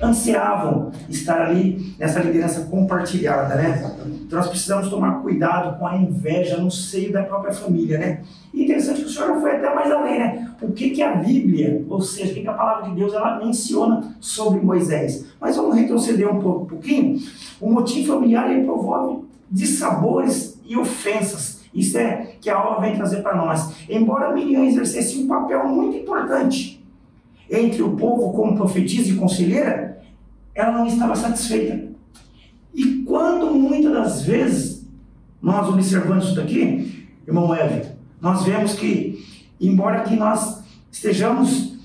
ansiavam 0.00 0.90
estar 1.08 1.42
ali 1.42 1.94
nessa 1.98 2.20
liderança 2.20 2.62
compartilhada, 2.62 3.54
né? 3.54 3.92
Então 4.26 4.38
nós 4.38 4.48
precisamos 4.48 4.88
tomar 4.88 5.22
cuidado 5.22 5.78
com 5.78 5.86
a 5.86 5.96
inveja 5.96 6.56
no 6.56 6.70
seio 6.70 7.12
da 7.12 7.22
própria 7.22 7.52
família, 7.52 7.98
né? 7.98 8.22
E 8.52 8.64
interessante 8.64 9.00
que 9.00 9.06
o 9.06 9.10
Senhor 9.10 9.40
foi 9.40 9.56
até 9.56 9.74
mais 9.74 9.90
além, 9.90 10.18
né? 10.18 10.50
O 10.60 10.72
que, 10.72 10.90
que 10.90 11.02
a 11.02 11.14
Bíblia, 11.16 11.84
ou 11.88 12.00
seja, 12.00 12.32
o 12.32 12.34
que, 12.34 12.40
que 12.40 12.48
a 12.48 12.54
palavra 12.54 12.90
de 12.90 12.96
Deus 12.96 13.12
ela 13.12 13.38
menciona 13.38 14.14
sobre 14.20 14.60
Moisés. 14.60 15.26
Mas 15.40 15.56
vamos 15.56 15.76
retroceder 15.76 16.28
um 16.28 16.40
pouquinho. 16.40 17.20
O 17.60 17.70
motim 17.70 18.04
familiar 18.04 18.50
ele 18.50 18.64
promove 18.64 19.24
dissabores 19.50 20.60
e 20.64 20.76
ofensas. 20.76 21.62
Isso 21.74 21.96
é 21.96 22.34
que 22.40 22.50
a 22.50 22.56
aula 22.56 22.80
vem 22.80 22.96
trazer 22.96 23.22
para 23.22 23.34
nós. 23.34 23.88
Embora 23.88 24.32
Miriam 24.32 24.64
exercesse 24.64 25.22
um 25.22 25.26
papel 25.26 25.66
muito 25.68 25.96
importante 25.96 26.81
entre 27.52 27.82
o 27.82 27.94
povo 27.96 28.32
como 28.32 28.56
profetisa 28.56 29.10
e 29.10 29.16
conselheira, 29.16 30.02
ela 30.54 30.72
não 30.72 30.86
estava 30.86 31.14
satisfeita. 31.14 31.92
E 32.74 33.02
quando 33.04 33.54
muitas 33.54 33.92
das 33.92 34.22
vezes 34.22 34.88
nós 35.40 35.68
observamos 35.68 36.26
isso 36.26 36.34
daqui, 36.34 37.06
irmão 37.26 37.54
Eve, 37.54 37.90
nós 38.20 38.44
vemos 38.44 38.74
que, 38.74 39.22
embora 39.60 40.00
que 40.00 40.16
nós 40.16 40.62
estejamos 40.90 41.76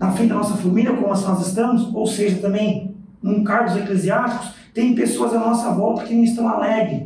na 0.00 0.10
frente 0.10 0.30
da 0.30 0.36
nossa 0.36 0.56
família, 0.56 0.92
como 0.92 1.06
nós 1.06 1.46
estamos, 1.46 1.94
ou 1.94 2.06
seja, 2.06 2.38
também 2.38 2.96
num 3.22 3.44
cargos 3.44 3.76
eclesiásticos, 3.76 4.54
tem 4.74 4.94
pessoas 4.94 5.32
à 5.34 5.38
nossa 5.38 5.70
volta 5.72 6.04
que 6.04 6.14
não 6.14 6.24
estão 6.24 6.48
alegres 6.48 7.04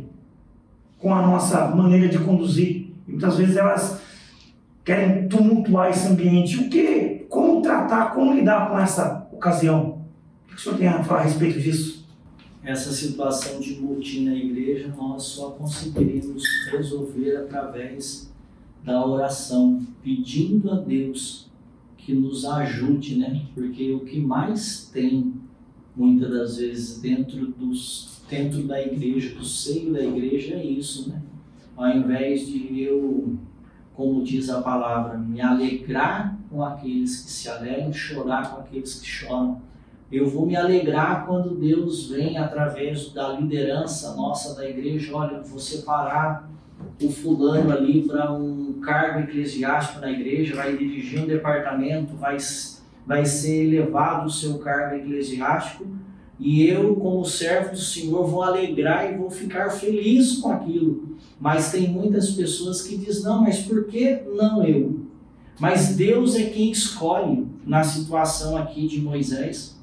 com 0.97 1.13
a 1.13 1.21
nossa 1.21 1.67
maneira 1.67 2.07
de 2.07 2.17
conduzir. 2.17 2.87
E 3.07 3.11
muitas 3.11 3.37
vezes 3.37 3.55
elas 3.55 4.01
querem 4.83 5.27
tumultuar 5.27 5.91
esse 5.91 6.07
ambiente. 6.07 6.57
O 6.57 6.69
que? 6.69 7.16
Tratar, 7.87 8.13
como 8.13 8.33
lidar 8.33 8.69
com 8.69 8.77
essa 8.77 9.29
ocasião? 9.31 10.05
O 10.43 10.47
que 10.49 10.55
o 10.55 10.59
senhor 10.59 10.77
tem 10.77 10.87
a 10.89 11.01
falar 11.05 11.21
a 11.21 11.23
respeito 11.23 11.57
disso? 11.57 12.05
Essa 12.61 12.91
situação 12.91 13.61
de 13.61 13.79
motim 13.79 14.25
na 14.25 14.35
igreja 14.35 14.93
nós 14.97 15.23
só 15.23 15.51
conseguiríamos 15.51 16.43
resolver 16.69 17.37
através 17.37 18.29
da 18.83 19.05
oração, 19.05 19.81
pedindo 20.03 20.69
a 20.69 20.75
Deus 20.75 21.49
que 21.97 22.13
nos 22.13 22.43
ajude, 22.43 23.15
né? 23.19 23.45
Porque 23.55 23.93
o 23.93 24.01
que 24.01 24.19
mais 24.19 24.89
tem 24.91 25.33
muitas 25.95 26.29
das 26.29 26.57
vezes 26.57 26.99
dentro 26.99 27.47
dos 27.47 28.17
dentro 28.29 28.63
da 28.63 28.81
igreja, 28.81 29.33
do 29.33 29.45
seio 29.45 29.93
da 29.93 30.03
igreja 30.03 30.55
é 30.55 30.65
isso, 30.65 31.09
né? 31.09 31.21
Ao 31.77 31.89
invés 31.89 32.45
de 32.45 32.81
eu, 32.81 33.37
como 33.95 34.21
diz 34.25 34.49
a 34.49 34.61
palavra, 34.61 35.17
me 35.17 35.39
alegrar 35.39 36.36
com 36.49 36.63
aqueles 36.63 37.23
que 37.23 37.31
se 37.31 37.49
alegram, 37.49 37.91
chorar 37.91 38.51
com 38.51 38.61
aqueles 38.61 38.95
que 38.99 39.07
choram. 39.07 39.61
Eu 40.11 40.29
vou 40.29 40.45
me 40.45 40.55
alegrar 40.55 41.25
quando 41.25 41.55
Deus 41.55 42.09
vem 42.09 42.37
através 42.37 43.11
da 43.11 43.29
liderança 43.33 44.15
nossa 44.15 44.55
da 44.55 44.67
igreja, 44.67 45.13
olha, 45.13 45.41
vou 45.41 45.59
separar 45.59 46.49
o 47.01 47.11
fulano 47.11 47.71
ali 47.71 48.07
para 48.07 48.31
um 48.31 48.79
cargo 48.81 49.19
eclesiástico 49.19 49.99
na 49.99 50.11
igreja, 50.11 50.55
vai 50.55 50.77
dirigir 50.77 51.21
um 51.21 51.27
departamento, 51.27 52.15
vai 52.15 52.37
vai 53.05 53.25
ser 53.25 53.65
elevado 53.65 54.27
o 54.27 54.31
seu 54.31 54.59
cargo 54.59 54.95
eclesiástico 54.95 55.85
e 56.39 56.67
eu, 56.67 56.95
como 56.95 57.25
servo 57.25 57.71
do 57.71 57.79
Senhor, 57.79 58.27
vou 58.27 58.43
alegrar 58.43 59.11
e 59.11 59.17
vou 59.17 59.29
ficar 59.29 59.69
feliz 59.71 60.37
com 60.37 60.51
aquilo. 60.51 61.17
Mas 61.39 61.71
tem 61.71 61.87
muitas 61.87 62.31
pessoas 62.31 62.81
que 62.81 62.97
dizem: 62.97 63.23
não, 63.23 63.41
mas 63.41 63.59
por 63.61 63.85
que 63.85 64.21
não 64.35 64.63
eu? 64.63 65.06
Mas 65.59 65.95
Deus 65.95 66.35
é 66.35 66.43
quem 66.43 66.71
escolhe 66.71 67.47
na 67.65 67.83
situação 67.83 68.55
aqui 68.55 68.87
de 68.87 69.01
Moisés. 69.01 69.77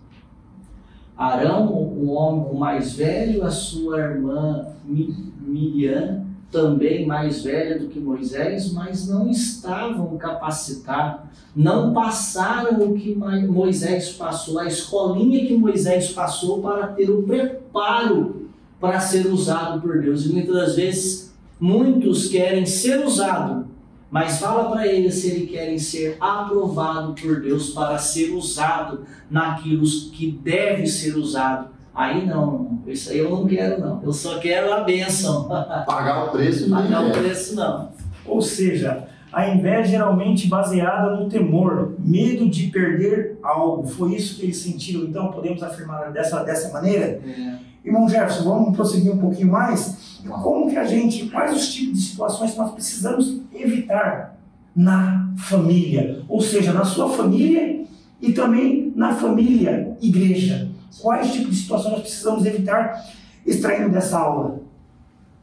Arão, 1.16 1.73
o 1.73 2.11
homem 2.11 2.59
mais 2.59 2.95
velho, 2.95 3.45
a 3.45 3.50
sua 3.50 4.00
irmã 4.00 4.66
Miriam, 4.85 6.25
também 6.50 7.04
mais 7.04 7.43
velha 7.43 7.78
do 7.78 7.88
que 7.88 7.99
Moisés, 7.99 8.73
mas 8.73 9.09
não 9.09 9.28
estavam 9.28 10.16
capacitados, 10.16 11.23
não 11.54 11.93
passaram 11.93 12.81
o 12.81 12.95
que 12.95 13.14
Moisés 13.14 14.11
passou, 14.11 14.61
a 14.61 14.66
escolinha 14.66 15.45
que 15.47 15.57
Moisés 15.57 16.12
passou 16.12 16.62
para 16.62 16.88
ter 16.88 17.11
o 17.11 17.25
preparo 17.25 18.49
para 18.81 19.00
ser 19.00 19.26
usado 19.26 19.81
por 19.81 20.00
Deus. 20.00 20.26
E 20.26 20.33
muitas 20.33 20.54
das 20.54 20.76
vezes, 20.76 21.35
muitos 21.59 22.28
querem 22.28 22.66
ser 22.66 23.04
usados, 23.04 23.66
mas 24.11 24.38
fala 24.38 24.70
para 24.70 24.87
eles 24.87 25.14
se 25.14 25.30
eles 25.30 25.50
querem 25.50 25.78
ser 25.78 26.16
aprovados 26.20 27.20
por 27.20 27.40
Deus 27.40 27.70
para 27.70 27.99
ser 27.99 28.30
usado 28.30 29.04
naquilo 29.30 29.84
que 30.12 30.30
deve 30.30 30.87
ser 30.87 31.16
usado 31.16 31.75
Aí 31.94 32.26
não, 32.26 32.80
isso 32.88 33.11
aí 33.11 33.18
eu 33.18 33.30
não 33.30 33.46
quero 33.46 33.80
não. 33.80 34.02
Eu 34.02 34.12
só 34.12 34.40
quero 34.40 34.73
a 34.73 34.80
bênção. 34.80 35.44
Pagar 35.87 36.25
o 36.25 36.32
preço 36.32 36.68
não. 36.68 36.82
Pagar 36.82 37.06
o 37.06 37.12
preço 37.12 37.54
não. 37.54 37.92
Ou 38.26 38.42
seja, 38.42 39.06
a 39.32 39.49
inveja 39.49 39.90
geralmente 39.90 40.49
baseada 40.49 41.14
no 41.14 41.28
temor, 41.28 41.94
medo 42.00 42.50
de 42.50 42.66
perder 42.66 43.38
algo. 43.40 43.87
Foi 43.87 44.12
isso 44.14 44.37
que 44.37 44.46
eles 44.46 44.56
sentiram. 44.56 45.04
Então 45.04 45.30
podemos 45.30 45.62
afirmar 45.62 46.11
dessa, 46.11 46.42
dessa 46.42 46.73
maneira? 46.73 47.20
É. 47.25 47.58
Irmão 47.84 48.08
Jefferson, 48.08 48.44
vamos 48.44 48.75
prosseguir 48.75 49.12
um 49.12 49.18
pouquinho 49.18 49.52
mais? 49.52 50.18
Como 50.26 50.70
que 50.70 50.76
a 50.76 50.84
gente, 50.84 51.26
quais 51.26 51.54
os 51.54 51.73
tipos 51.73 51.99
de 51.99 52.04
situações 52.06 52.52
que 52.52 52.58
nós 52.58 52.73
precisamos 52.73 53.40
evitar 53.64 54.38
na 54.75 55.33
família? 55.37 56.23
Ou 56.28 56.40
seja, 56.40 56.73
na 56.73 56.85
sua 56.85 57.09
família 57.11 57.85
e 58.21 58.33
também 58.33 58.92
na 58.94 59.14
família 59.14 59.97
igreja. 60.00 60.71
Quais 61.00 61.33
tipos 61.33 61.50
de 61.50 61.62
situações 61.62 61.92
nós 61.92 62.02
precisamos 62.02 62.47
evitar 62.47 63.04
extraindo 63.44 63.90
dessa 63.90 64.18
aula? 64.18 64.61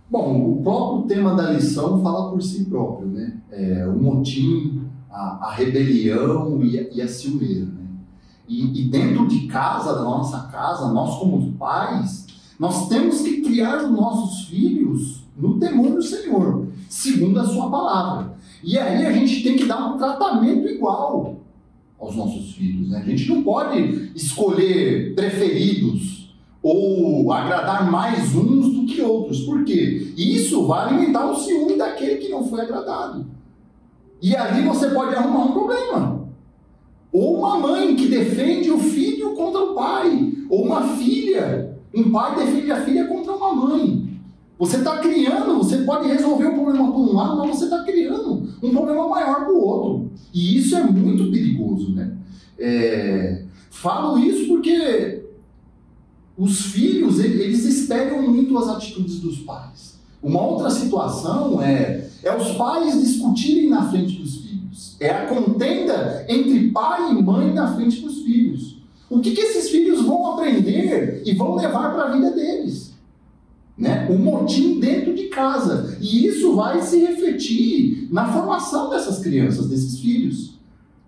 Bom, 0.09 0.53
o 0.53 0.61
próprio 0.61 1.07
tema 1.07 1.35
da 1.35 1.51
lição 1.51 2.01
fala 2.01 2.31
por 2.31 2.41
si 2.41 2.65
próprio, 2.65 3.07
né? 3.07 3.37
É, 3.49 3.87
o 3.87 3.93
motim, 3.93 4.81
a, 5.09 5.47
a 5.47 5.53
rebelião 5.53 6.61
e 6.63 6.79
a, 6.79 6.89
e 6.91 7.01
a 7.01 7.07
ciumeira, 7.07 7.65
né? 7.65 7.85
E, 8.47 8.81
e, 8.81 8.89
dentro 8.89 9.25
de 9.27 9.47
casa, 9.47 9.93
da 9.93 10.03
nossa 10.03 10.47
casa, 10.51 10.91
nós 10.91 11.17
como 11.17 11.53
pais, 11.53 12.27
nós 12.59 12.89
temos 12.89 13.21
que 13.21 13.41
criar 13.41 13.85
os 13.85 13.91
nossos 13.91 14.49
filhos 14.49 15.23
no 15.37 15.59
temor 15.59 15.91
do 15.91 16.01
Senhor, 16.01 16.67
segundo 16.89 17.39
a 17.39 17.45
sua 17.45 17.69
palavra. 17.69 18.33
E 18.63 18.77
aí 18.77 19.05
a 19.05 19.11
gente 19.11 19.43
tem 19.43 19.55
que 19.55 19.65
dar 19.65 19.93
um 19.93 19.97
tratamento 19.97 20.67
igual 20.67 21.37
aos 21.99 22.15
nossos 22.15 22.53
filhos. 22.53 22.89
Né? 22.89 22.99
A 22.99 23.09
gente 23.09 23.29
não 23.29 23.43
pode 23.43 24.11
escolher 24.15 25.13
preferidos 25.15 26.35
ou 26.61 27.31
agradar 27.31 27.89
mais 27.91 28.35
uns 28.35 28.73
do 28.73 28.85
que 28.85 29.01
outros. 29.01 29.41
Por 29.41 29.63
quê? 29.63 30.13
Isso 30.17 30.67
vai 30.67 30.87
alimentar 30.87 31.29
o 31.29 31.35
ciúme 31.35 31.77
daquele 31.77 32.17
que 32.17 32.29
não 32.29 32.45
foi 32.47 32.61
agradado. 32.61 33.25
E 34.21 34.35
ali 34.35 34.63
você 34.63 34.89
pode 34.89 35.15
arrumar 35.15 35.45
um 35.45 35.51
problema. 35.53 36.27
Ou 37.11 37.39
uma 37.39 37.57
mãe 37.57 37.95
que 37.95 38.07
defende 38.07 38.71
o 38.71 38.79
filho 38.79 39.33
contra 39.35 39.59
o 39.59 39.73
pai. 39.73 40.33
Ou 40.49 40.65
uma 40.65 40.95
filha. 40.95 41.77
Um 41.93 42.11
pai 42.11 42.35
defende 42.35 42.71
a 42.71 42.85
filha 42.85 43.05
contra 43.07 43.33
uma 43.33 43.53
mãe. 43.53 44.00
Você 44.61 44.77
está 44.77 44.99
criando, 44.99 45.57
você 45.57 45.77
pode 45.77 46.07
resolver 46.07 46.45
o 46.45 46.53
problema 46.53 46.91
por 46.91 46.99
um 46.99 47.15
lado, 47.15 47.35
mas 47.35 47.57
você 47.57 47.63
está 47.63 47.83
criando 47.83 48.47
um 48.61 48.69
problema 48.69 49.09
maior 49.09 49.37
para 49.37 49.51
o 49.51 49.59
outro. 49.59 50.11
E 50.31 50.55
isso 50.55 50.75
é 50.75 50.83
muito 50.83 51.31
perigoso, 51.31 51.91
né? 51.95 52.15
É, 52.59 53.41
falo 53.71 54.19
isso 54.19 54.47
porque 54.47 55.23
os 56.37 56.61
filhos, 56.67 57.17
eles 57.17 57.65
espelham 57.65 58.21
muito 58.21 58.55
as 58.59 58.67
atitudes 58.67 59.19
dos 59.19 59.39
pais. 59.39 59.99
Uma 60.21 60.43
outra 60.43 60.69
situação 60.69 61.59
é, 61.59 62.07
é 62.21 62.37
os 62.37 62.51
pais 62.51 63.01
discutirem 63.01 63.67
na 63.67 63.89
frente 63.89 64.13
dos 64.13 64.43
filhos. 64.43 64.95
É 64.99 65.09
a 65.09 65.25
contenda 65.25 66.23
entre 66.29 66.69
pai 66.69 67.09
e 67.09 67.23
mãe 67.23 67.51
na 67.51 67.73
frente 67.73 67.99
dos 67.99 68.19
filhos. 68.19 68.77
O 69.09 69.21
que, 69.21 69.31
que 69.31 69.41
esses 69.41 69.71
filhos 69.71 70.03
vão 70.03 70.33
aprender 70.33 71.23
e 71.25 71.33
vão 71.33 71.55
levar 71.55 71.95
para 71.95 72.03
a 72.03 72.11
vida 72.11 72.29
deles? 72.29 72.90
Né? 73.81 74.07
motim 74.09 74.79
dentro 74.79 75.15
de 75.15 75.23
casa. 75.23 75.97
E 75.99 76.27
isso 76.27 76.55
vai 76.55 76.81
se 76.83 76.99
refletir 76.99 78.07
na 78.11 78.31
formação 78.31 78.91
dessas 78.91 79.17
crianças, 79.19 79.67
desses 79.67 79.99
filhos. 79.99 80.59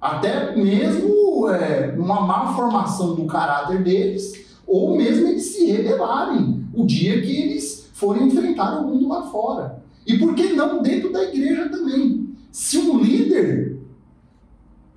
Até 0.02 0.56
mesmo 0.56 1.48
é, 1.50 1.94
uma 1.96 2.22
má 2.22 2.54
formação 2.56 3.14
do 3.14 3.26
caráter 3.26 3.84
deles, 3.84 4.44
ou 4.66 4.98
mesmo 4.98 5.28
eles 5.28 5.44
se 5.44 5.66
rebelarem 5.68 6.66
o 6.74 6.84
dia 6.84 7.22
que 7.22 7.32
eles 7.32 7.92
forem 7.94 8.28
enfrentar 8.28 8.80
o 8.80 8.88
mundo 8.88 9.08
lá 9.08 9.22
fora. 9.30 9.84
E 10.06 10.18
por 10.18 10.34
que 10.34 10.54
não 10.54 10.82
dentro 10.82 11.14
da 11.14 11.24
igreja 11.24 11.70
também? 11.70 12.28
Se 12.52 12.80
um 12.80 13.00
líder, 13.00 13.78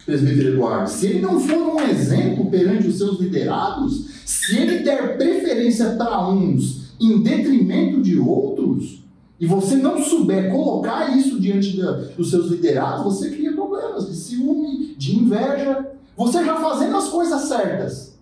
presbítero 0.05 0.55
Eduardo, 0.55 0.89
se 0.89 1.07
ele 1.09 1.21
não 1.21 1.39
for 1.39 1.75
um 1.75 1.81
exemplo 1.81 2.51
perante 2.51 2.89
os 2.89 2.97
seus 2.97 3.21
liderados, 3.21 4.07
se 4.25 4.57
ele 4.57 4.79
der 4.79 5.19
preferência 5.19 5.91
para 5.91 6.27
uns 6.29 6.86
em 7.01 7.23
detrimento 7.23 8.01
de 8.01 8.19
outros, 8.19 9.05
e 9.39 9.47
você 9.47 9.77
não 9.77 10.03
souber 10.03 10.51
colocar 10.51 11.17
isso 11.17 11.39
diante 11.39 11.77
da, 11.77 11.93
dos 12.17 12.31
seus 12.31 12.51
liderados, 12.51 13.05
você 13.05 13.31
cria 13.31 13.53
problemas 13.53 14.09
de 14.09 14.17
ciúme, 14.17 14.95
de 14.97 15.19
inveja. 15.19 15.93
Você 16.17 16.43
já 16.43 16.57
fazendo 16.57 16.97
as 16.97 17.09
coisas 17.09 17.43
certas, 17.43 18.19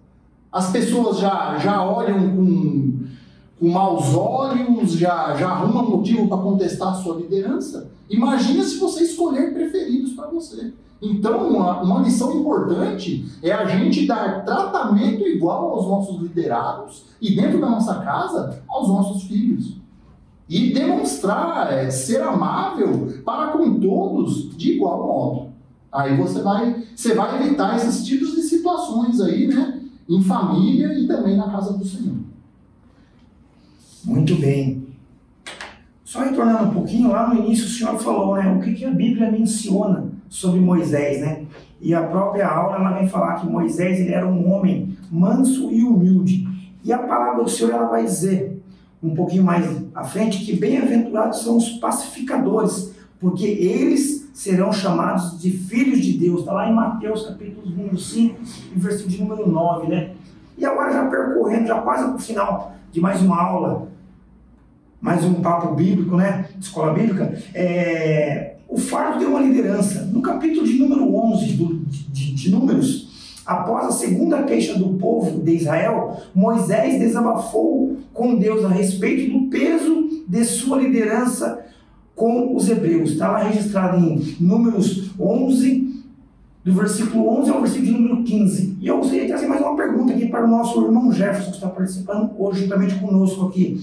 as 0.50 0.70
pessoas 0.72 1.18
já, 1.18 1.56
já 1.58 1.84
olham 1.84 2.18
com, 2.36 2.98
com 3.60 3.68
maus 3.68 4.12
olhos, 4.14 4.92
já, 4.92 5.36
já 5.36 5.50
arrumam 5.50 5.88
motivo 5.88 6.26
para 6.26 6.38
contestar 6.38 6.88
a 6.88 6.94
sua 6.94 7.16
liderança. 7.16 7.90
Imagina 8.10 8.64
se 8.64 8.78
você 8.78 9.04
escolher 9.04 9.54
preferidos 9.54 10.12
para 10.14 10.26
você. 10.28 10.72
Então, 11.02 11.48
uma, 11.48 11.82
uma 11.82 12.00
lição 12.00 12.40
importante 12.40 13.26
é 13.42 13.52
a 13.52 13.64
gente 13.66 14.06
dar 14.06 14.44
tratamento 14.44 15.26
igual 15.26 15.72
aos 15.72 15.86
nossos 15.86 16.22
liderados 16.22 17.04
e, 17.20 17.34
dentro 17.36 17.60
da 17.60 17.68
nossa 17.68 17.96
casa, 17.96 18.62
aos 18.68 18.88
nossos 18.88 19.24
filhos. 19.24 19.76
E 20.48 20.72
demonstrar, 20.72 21.72
é, 21.72 21.90
ser 21.90 22.22
amável 22.22 23.20
para 23.24 23.52
com 23.52 23.80
todos 23.80 24.56
de 24.56 24.72
igual 24.72 25.06
modo. 25.06 25.52
Aí 25.90 26.16
você 26.16 26.42
vai, 26.42 26.84
você 26.94 27.14
vai 27.14 27.42
evitar 27.42 27.76
esses 27.76 28.04
tipos 28.04 28.34
de 28.34 28.42
situações 28.42 29.20
aí, 29.20 29.46
né? 29.46 29.80
Em 30.08 30.22
família 30.22 30.92
e 30.98 31.06
também 31.06 31.36
na 31.36 31.50
casa 31.50 31.78
do 31.78 31.84
Senhor. 31.84 32.16
Muito 34.04 34.36
bem. 34.36 34.86
Só 36.04 36.20
retornando 36.20 36.64
um 36.64 36.74
pouquinho, 36.74 37.10
lá 37.10 37.32
no 37.32 37.40
início 37.42 37.64
o 37.64 37.68
senhor 37.68 37.98
falou, 37.98 38.36
né? 38.36 38.48
O 38.52 38.60
que, 38.60 38.74
que 38.74 38.84
a 38.84 38.90
Bíblia 38.90 39.32
menciona 39.32 40.13
sobre 40.28 40.60
Moisés, 40.60 41.20
né? 41.20 41.44
E 41.80 41.94
a 41.94 42.02
própria 42.02 42.48
aula 42.48 42.76
ela 42.76 42.92
vem 42.92 43.08
falar 43.08 43.34
que 43.34 43.46
Moisés 43.46 44.00
ele 44.00 44.12
era 44.12 44.26
um 44.26 44.52
homem 44.52 44.96
manso 45.10 45.70
e 45.70 45.82
humilde. 45.82 46.48
E 46.82 46.92
a 46.92 46.98
palavra 46.98 47.42
do 47.42 47.50
Senhor 47.50 47.72
ela 47.72 47.88
vai 47.88 48.04
dizer 48.04 48.62
um 49.02 49.14
pouquinho 49.14 49.44
mais 49.44 49.66
à 49.94 50.02
frente 50.02 50.44
que 50.44 50.56
bem-aventurados 50.56 51.42
são 51.42 51.58
os 51.58 51.68
pacificadores, 51.72 52.94
porque 53.20 53.44
eles 53.44 54.30
serão 54.32 54.72
chamados 54.72 55.40
de 55.40 55.50
filhos 55.50 56.00
de 56.00 56.18
Deus. 56.18 56.40
Está 56.40 56.52
lá 56.52 56.68
em 56.68 56.74
Mateus 56.74 57.26
capítulo 57.26 57.68
número 57.68 57.98
5, 57.98 58.40
versículo 58.76 59.10
de 59.10 59.22
número 59.22 59.48
9, 59.48 59.88
né? 59.88 60.10
E 60.56 60.64
agora 60.64 60.92
já 60.92 61.06
percorrendo, 61.06 61.66
já 61.66 61.80
quase 61.80 62.04
para 62.04 62.16
o 62.16 62.18
final 62.18 62.74
de 62.90 63.00
mais 63.00 63.20
uma 63.20 63.40
aula, 63.40 63.88
mais 65.00 65.24
um 65.24 65.34
papo 65.34 65.74
bíblico, 65.74 66.16
né? 66.16 66.46
Escola 66.58 66.94
bíblica, 66.94 67.36
é, 67.52 68.53
o 68.74 68.76
fardo 68.76 69.20
deu 69.20 69.28
uma 69.28 69.40
liderança. 69.40 70.02
No 70.12 70.20
capítulo 70.20 70.66
de 70.66 70.76
número 70.76 71.14
11 71.14 71.52
do, 71.52 71.76
de, 71.86 72.34
de 72.34 72.50
Números, 72.50 73.38
após 73.46 73.86
a 73.86 73.92
segunda 73.92 74.42
queixa 74.42 74.76
do 74.76 74.94
povo 74.94 75.40
de 75.40 75.54
Israel, 75.54 76.20
Moisés 76.34 76.98
desabafou 76.98 77.98
com 78.12 78.34
Deus 78.34 78.64
a 78.64 78.68
respeito 78.68 79.32
do 79.32 79.46
peso 79.46 80.24
de 80.26 80.44
sua 80.44 80.78
liderança 80.78 81.64
com 82.16 82.56
os 82.56 82.68
hebreus. 82.68 83.10
Está 83.12 83.30
lá 83.30 83.44
registrado 83.44 83.96
em 83.96 84.34
Números 84.40 85.12
11, 85.20 86.02
do 86.64 86.72
versículo 86.72 87.28
11 87.42 87.50
ao 87.50 87.60
versículo 87.60 87.86
de 87.86 87.92
número 87.92 88.24
15. 88.24 88.78
E 88.80 88.88
eu 88.88 88.96
gostaria 88.96 89.22
de 89.22 89.28
trazer 89.28 89.46
mais 89.46 89.60
uma 89.60 89.76
pergunta 89.76 90.12
aqui 90.12 90.26
para 90.26 90.44
o 90.44 90.50
nosso 90.50 90.84
irmão 90.84 91.12
Jefferson, 91.12 91.50
que 91.50 91.56
está 91.58 91.68
participando 91.68 92.32
hoje 92.36 92.62
juntamente 92.62 92.96
conosco 92.96 93.46
aqui. 93.46 93.80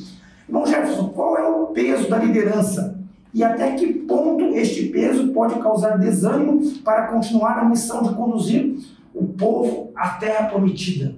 Irmão 0.50 0.66
Jefferson, 0.66 1.08
qual 1.16 1.38
é 1.38 1.48
o 1.48 1.68
peso 1.68 2.10
da 2.10 2.18
liderança 2.18 3.00
e 3.34 3.44
até 3.44 3.76
que 3.76 3.94
ponto 3.94 4.44
este 4.56 4.88
peso 4.88 5.30
pode 5.30 5.60
causar 5.60 5.98
desânimo 5.98 6.62
para 6.84 7.08
continuar 7.08 7.60
a 7.60 7.70
missão 7.70 8.04
de 8.04 8.14
conduzir 8.14 8.78
o 9.14 9.26
povo 9.26 9.92
à 9.96 10.10
terra 10.10 10.48
prometida. 10.48 11.16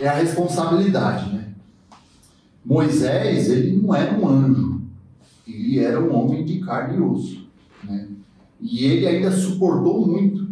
É 0.00 0.08
a 0.08 0.14
responsabilidade, 0.14 1.32
né? 1.32 1.48
Moisés, 2.64 3.50
ele 3.50 3.76
não 3.76 3.94
era 3.94 4.16
um 4.16 4.28
anjo, 4.28 4.82
ele 5.46 5.78
era 5.78 6.00
um 6.00 6.14
homem 6.14 6.44
de 6.44 6.60
carne 6.60 6.98
e 6.98 7.00
osso, 7.00 7.48
né? 7.82 8.08
E 8.60 8.84
ele 8.84 9.06
ainda 9.06 9.30
suportou 9.30 10.06
muito, 10.06 10.48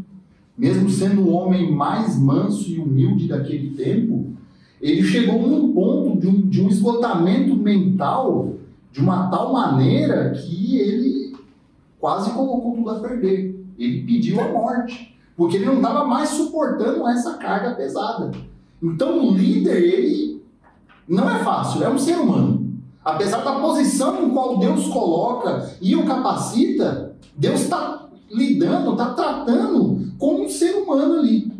mesmo 0.56 0.88
sendo 0.88 1.22
o 1.22 1.32
homem 1.32 1.70
mais 1.70 2.18
manso 2.18 2.70
e 2.70 2.78
humilde 2.78 3.28
daquele 3.28 3.70
tempo, 3.70 4.32
ele 4.80 5.02
chegou 5.02 5.46
num 5.46 5.72
ponto 5.72 6.18
de 6.18 6.26
um, 6.26 6.40
de 6.48 6.60
um 6.60 6.68
esgotamento 6.68 7.54
mental 7.56 8.54
de 8.96 9.02
uma 9.02 9.28
tal 9.28 9.52
maneira 9.52 10.30
que 10.30 10.78
ele 10.78 11.36
quase 12.00 12.30
colocou 12.30 12.76
tudo 12.76 12.90
a 12.90 12.98
perder. 13.00 13.62
Ele 13.78 14.06
pediu 14.06 14.40
a 14.40 14.48
morte, 14.48 15.14
porque 15.36 15.56
ele 15.56 15.66
não 15.66 15.76
estava 15.76 16.06
mais 16.06 16.30
suportando 16.30 17.06
essa 17.06 17.34
carga 17.34 17.74
pesada. 17.74 18.30
Então, 18.82 19.18
o 19.22 19.34
líder, 19.34 19.82
ele 19.82 20.42
não 21.06 21.28
é 21.28 21.44
fácil, 21.44 21.84
é 21.84 21.90
um 21.90 21.98
ser 21.98 22.16
humano. 22.16 22.74
Apesar 23.04 23.44
da 23.44 23.60
posição 23.60 24.24
em 24.24 24.30
qual 24.30 24.56
Deus 24.56 24.88
coloca 24.88 25.70
e 25.82 25.94
o 25.94 26.06
capacita, 26.06 27.14
Deus 27.36 27.60
está 27.60 28.08
lidando, 28.30 28.92
está 28.92 29.12
tratando 29.12 30.10
como 30.18 30.44
um 30.44 30.48
ser 30.48 30.74
humano 30.74 31.18
ali. 31.18 31.52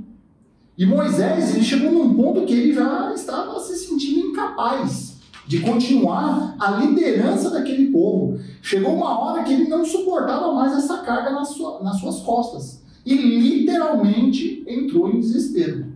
E 0.79 0.87
Moisés, 0.87 1.55
ele 1.55 1.65
chegou 1.65 1.93
num 1.93 2.15
ponto 2.15 2.47
que 2.47 2.55
ele 2.55 2.73
já 2.73 3.13
estava 3.13 3.61
se 3.61 3.77
sentindo 3.77 4.29
incapaz 4.29 5.16
de 5.47 5.61
continuar 5.61 6.57
a 6.59 6.73
liderança 6.73 7.51
daquele 7.51 7.91
povo. 7.91 8.39
Chegou 8.61 8.95
uma 8.95 9.19
hora 9.19 9.45
que 9.45 9.53
ele 9.53 9.69
não 9.69 9.85
suportava 9.85 10.53
mais 10.53 10.77
essa 10.77 10.99
carga 10.99 11.31
nas, 11.31 11.49
sua, 11.49 11.83
nas 11.83 12.01
suas 12.01 12.21
costas 12.21 12.83
e 13.05 13.15
literalmente 13.15 14.65
entrou 14.67 15.11
em 15.11 15.21
desespero. 15.21 15.87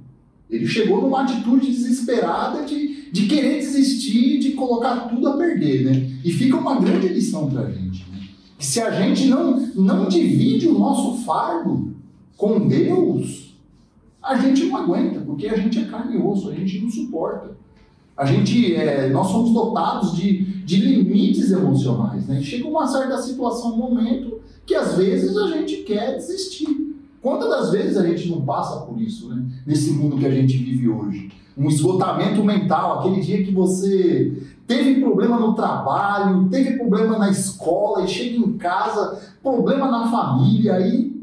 Ele 0.48 0.66
chegou 0.66 1.02
numa 1.02 1.22
atitude 1.22 1.70
desesperada 1.70 2.64
de, 2.64 3.10
de 3.10 3.26
querer 3.26 3.58
desistir, 3.58 4.38
de 4.38 4.52
colocar 4.52 5.08
tudo 5.08 5.28
a 5.28 5.36
perder. 5.36 5.84
Né? 5.84 6.10
E 6.24 6.32
fica 6.32 6.56
uma 6.56 6.80
grande 6.80 7.08
lição 7.08 7.48
para 7.50 7.62
a 7.62 7.70
gente. 7.70 8.04
Né? 8.10 8.28
Que 8.58 8.66
se 8.66 8.80
a 8.80 8.90
gente 8.90 9.26
não, 9.26 9.58
não 9.74 10.08
divide 10.08 10.68
o 10.68 10.78
nosso 10.78 11.24
fardo 11.24 11.94
com 12.36 12.66
Deus, 12.66 13.54
a 14.22 14.36
gente 14.36 14.66
não 14.66 14.76
aguenta, 14.76 15.20
porque 15.20 15.46
a 15.46 15.56
gente 15.56 15.78
é 15.78 15.84
carne 15.84 16.16
e 16.16 16.18
osso, 16.18 16.50
a 16.50 16.54
gente 16.54 16.80
não 16.80 16.90
suporta. 16.90 17.56
A 18.20 18.26
gente, 18.26 18.76
é, 18.76 19.08
nós 19.08 19.28
somos 19.28 19.50
dotados 19.54 20.14
de, 20.14 20.42
de 20.62 20.76
limites 20.76 21.50
emocionais. 21.50 22.28
Né? 22.28 22.42
Chega 22.42 22.68
uma 22.68 22.86
certa 22.86 23.16
situação, 23.16 23.72
um 23.72 23.78
momento, 23.78 24.40
que 24.66 24.74
às 24.74 24.94
vezes 24.94 25.34
a 25.38 25.48
gente 25.48 25.78
quer 25.78 26.16
desistir. 26.16 26.96
Quantas 27.22 27.48
das 27.48 27.70
vezes 27.70 27.96
a 27.96 28.06
gente 28.06 28.28
não 28.28 28.42
passa 28.42 28.80
por 28.80 29.00
isso, 29.00 29.30
né? 29.30 29.42
Nesse 29.66 29.92
mundo 29.92 30.18
que 30.18 30.26
a 30.26 30.30
gente 30.30 30.54
vive 30.54 30.86
hoje. 30.86 31.32
Um 31.56 31.68
esgotamento 31.68 32.44
mental, 32.44 32.98
aquele 32.98 33.22
dia 33.22 33.42
que 33.42 33.52
você 33.52 34.34
teve 34.66 35.00
problema 35.00 35.40
no 35.40 35.54
trabalho, 35.54 36.46
teve 36.50 36.76
problema 36.76 37.16
na 37.16 37.30
escola 37.30 38.04
e 38.04 38.08
chega 38.08 38.36
em 38.36 38.52
casa, 38.58 39.18
problema 39.42 39.90
na 39.90 40.10
família, 40.10 40.74
aí 40.74 41.19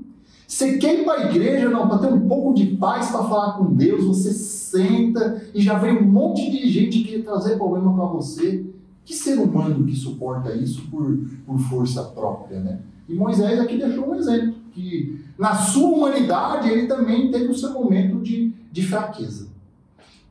você 0.48 0.78
quer 0.78 1.02
ir 1.02 1.04
para 1.04 1.24
a 1.24 1.30
igreja, 1.30 1.70
não, 1.70 1.90
para 1.90 1.98
ter 1.98 2.14
um 2.14 2.26
pouco 2.26 2.54
de 2.54 2.68
paz 2.78 3.12
para 3.12 3.24
falar 3.24 3.58
com 3.58 3.76
Deus, 3.76 4.06
você 4.06 4.32
senta 4.32 5.44
e 5.54 5.62
já 5.62 5.78
vem 5.78 5.98
um 5.98 6.06
monte 6.06 6.50
de 6.50 6.70
gente 6.70 7.04
que 7.04 7.12
quer 7.12 7.24
trazer 7.24 7.58
problema 7.58 7.94
para 7.94 8.06
você. 8.06 8.66
Que 9.04 9.14
ser 9.14 9.40
humano 9.40 9.86
que 9.86 9.96
suporta 9.96 10.54
isso 10.56 10.88
por, 10.90 11.18
por 11.46 11.60
força 11.60 12.04
própria, 12.04 12.60
né? 12.62 12.80
E 13.08 13.14
Moisés 13.14 13.60
aqui 13.60 13.78
deixou 13.78 14.10
um 14.10 14.16
exemplo, 14.16 14.56
que 14.74 15.22
na 15.38 15.56
sua 15.56 15.90
humanidade 15.90 16.70
ele 16.70 16.88
também 16.88 17.30
teve 17.32 17.48
o 17.48 17.56
seu 17.56 17.72
momento 17.74 18.20
de, 18.22 18.54
de 18.72 18.82
fraqueza. 18.82 19.48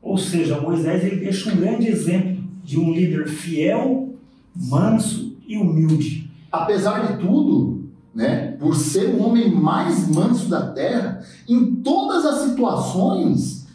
Ou 0.01 0.17
seja, 0.17 0.61
Moisés 0.61 1.03
ele 1.03 1.17
deixa 1.17 1.51
um 1.51 1.57
grande 1.57 1.87
exemplo 1.87 2.43
de 2.63 2.79
um 2.79 2.91
líder 2.91 3.27
fiel, 3.27 4.09
manso 4.55 5.35
e 5.47 5.57
humilde. 5.57 6.29
Apesar 6.51 7.07
de 7.07 7.19
tudo, 7.19 7.85
né, 8.13 8.46
por 8.59 8.75
ser 8.75 9.09
o 9.09 9.21
homem 9.23 9.49
mais 9.49 10.07
manso 10.07 10.49
da 10.49 10.71
terra, 10.71 11.23
em 11.47 11.75
todas 11.75 12.25
as 12.25 12.49
situações 12.49 13.67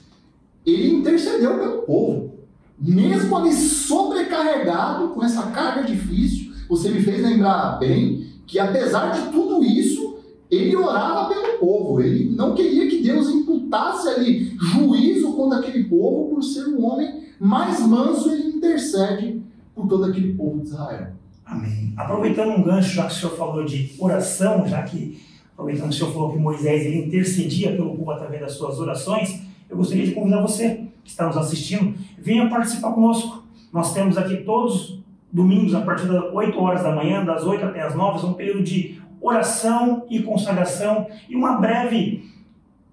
ele 0.64 0.94
intercedeu 0.94 1.58
pelo 1.58 1.82
povo. 1.82 2.32
Mesmo 2.78 3.36
ali 3.36 3.52
sobrecarregado 3.52 5.08
com 5.08 5.22
essa 5.22 5.42
carga 5.50 5.84
difícil, 5.84 6.52
você 6.68 6.90
me 6.90 7.00
fez 7.00 7.22
lembrar 7.22 7.78
bem 7.78 8.26
que 8.46 8.58
apesar 8.58 9.10
de 9.10 9.32
tudo 9.32 9.62
isso, 9.62 10.16
ele 10.50 10.74
orava 10.76 11.32
pelo 11.32 11.58
povo. 11.58 12.00
Ele 12.00 12.34
não 12.34 12.54
queria 12.54 12.88
que 12.88 13.02
Deus 13.02 13.28
imputasse 13.28 14.08
ali 14.08 14.56
juízo 14.58 15.32
contra 15.32 15.58
aquele 15.58 15.84
povo 15.84 16.34
por 16.34 16.42
ser 16.42 16.66
um 16.68 16.84
homem 16.84 17.22
mais 17.38 17.80
manso, 17.80 18.30
ele 18.30 18.56
intercede 18.56 19.42
por 19.74 19.86
todo 19.88 20.04
aquele 20.04 20.34
povo 20.34 20.60
de 20.60 20.68
Israel. 20.68 21.21
Amém. 21.44 21.92
Aproveitando 21.96 22.50
um 22.50 22.62
gancho, 22.62 22.94
já 22.94 23.06
que 23.06 23.12
o 23.12 23.16
senhor 23.16 23.36
falou 23.36 23.64
de 23.64 23.94
oração, 23.98 24.66
já 24.66 24.82
que 24.82 25.20
aproveitando 25.52 25.90
o 25.90 25.92
senhor 25.92 26.12
falou 26.12 26.32
que 26.32 26.38
Moisés 26.38 26.86
ele 26.86 27.06
intercedia 27.06 27.72
pelo 27.72 27.96
povo 27.96 28.10
através 28.10 28.40
das 28.40 28.52
suas 28.52 28.78
orações, 28.78 29.42
eu 29.68 29.76
gostaria 29.76 30.06
de 30.06 30.12
convidar 30.12 30.40
você 30.40 30.88
que 31.04 31.10
está 31.10 31.26
nos 31.26 31.36
assistindo, 31.36 31.94
venha 32.18 32.48
participar 32.48 32.92
conosco. 32.92 33.44
Nós 33.72 33.92
temos 33.92 34.16
aqui 34.16 34.38
todos 34.38 35.02
domingos, 35.32 35.74
a 35.74 35.80
partir 35.80 36.06
das 36.06 36.22
8 36.32 36.58
horas 36.60 36.82
da 36.82 36.94
manhã, 36.94 37.24
das 37.24 37.44
8 37.44 37.64
até 37.64 37.80
as 37.80 37.94
9, 37.94 38.26
um 38.26 38.34
período 38.34 38.62
de 38.62 39.00
oração 39.20 40.04
e 40.10 40.22
consagração 40.22 41.06
e 41.28 41.34
uma 41.34 41.58
breve 41.58 42.30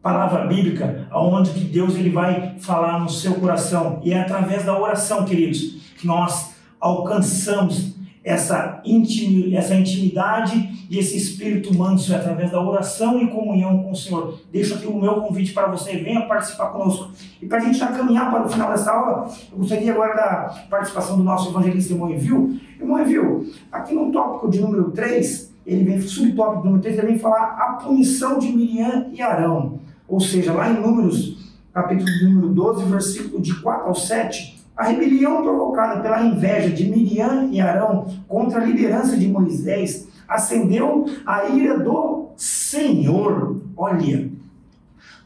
palavra 0.02 0.48
bíblica, 0.48 1.08
onde 1.14 1.52
que 1.52 1.66
Deus 1.66 1.96
ele 1.96 2.10
vai 2.10 2.56
falar 2.60 3.00
no 3.00 3.10
seu 3.10 3.36
coração. 3.36 4.00
E 4.04 4.14
é 4.14 4.22
através 4.22 4.64
da 4.64 4.80
oração, 4.80 5.26
queridos, 5.26 5.94
que 5.98 6.08
nós 6.08 6.56
alcançamos 6.80 7.89
essa, 8.24 8.82
intimi, 8.84 9.56
essa 9.56 9.76
intimidade 9.76 10.88
e 10.90 10.98
esse 10.98 11.16
espírito 11.16 11.74
manso 11.74 12.14
através 12.14 12.52
da 12.52 12.62
oração 12.62 13.22
e 13.22 13.28
comunhão 13.28 13.84
com 13.84 13.92
o 13.92 13.96
Senhor. 13.96 14.40
Deixo 14.52 14.76
aqui 14.76 14.88
o 14.88 15.00
meu 15.00 15.22
convite 15.22 15.54
para 15.54 15.68
você, 15.68 15.98
venha 15.98 16.22
participar 16.22 16.68
conosco. 16.68 17.12
E 17.42 17.46
para 17.46 17.60
a 17.60 17.62
gente 17.62 17.78
já 17.78 17.88
caminhar 17.88 18.30
para 18.30 18.46
o 18.46 18.50
final 18.50 18.70
dessa 18.72 18.92
aula, 18.92 19.30
eu 19.52 19.58
gostaria 19.58 19.92
agora 19.92 20.16
da 20.16 20.66
participação 20.70 21.18
do 21.18 21.24
nosso 21.24 21.50
evangelista 21.50 21.94
irmão 21.94 22.10
Envio. 22.10 22.60
Irmão 22.80 23.00
Envio, 23.00 23.46
aqui 23.72 23.94
no 23.94 24.12
tópico 24.12 24.50
de 24.50 24.60
número 24.60 24.92
3, 24.92 25.54
ele 25.66 25.84
vem, 25.84 26.02
subtópico 26.02 26.66
número 26.66 26.82
3, 26.82 26.98
ele 26.98 27.08
vem 27.08 27.20
falar 27.20 27.56
a 27.58 27.74
punição 27.74 28.40
de 28.40 28.52
Miriam 28.52 29.08
e 29.14 29.22
Arão. 29.22 29.80
Ou 30.08 30.20
seja, 30.20 30.52
lá 30.52 30.70
em 30.70 30.82
Números, 30.82 31.38
capítulo 31.72 32.10
número 32.24 32.50
12, 32.50 32.86
versículo 32.86 33.42
de 33.42 33.54
4 33.62 33.88
ao 33.88 33.96
7, 33.96 34.59
a 34.80 34.86
rebelião 34.86 35.44
provocada 35.44 36.00
pela 36.00 36.24
inveja 36.24 36.70
de 36.70 36.90
Miriam 36.90 37.50
e 37.52 37.60
Arão 37.60 38.08
contra 38.30 38.62
a 38.62 38.66
liderança 38.66 39.18
de 39.18 39.28
Moisés 39.28 40.08
acendeu 40.26 41.06
a 41.26 41.50
ira 41.50 41.78
do 41.78 42.30
Senhor. 42.38 43.62
Olha. 43.76 44.32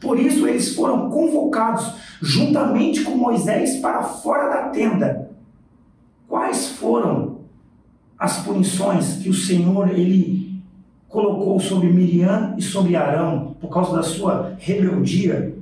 Por 0.00 0.18
isso 0.18 0.48
eles 0.48 0.74
foram 0.74 1.08
convocados 1.08 1.94
juntamente 2.20 3.04
com 3.04 3.12
Moisés 3.12 3.76
para 3.76 4.02
fora 4.02 4.48
da 4.48 4.68
tenda. 4.70 5.30
Quais 6.26 6.70
foram 6.70 7.36
as 8.18 8.38
punições 8.38 9.18
que 9.18 9.28
o 9.28 9.34
Senhor 9.34 9.88
ele 9.88 10.60
colocou 11.08 11.60
sobre 11.60 11.90
Miriam 11.90 12.56
e 12.58 12.62
sobre 12.62 12.96
Arão 12.96 13.54
por 13.60 13.68
causa 13.68 13.94
da 13.94 14.02
sua 14.02 14.56
rebeldia? 14.58 15.53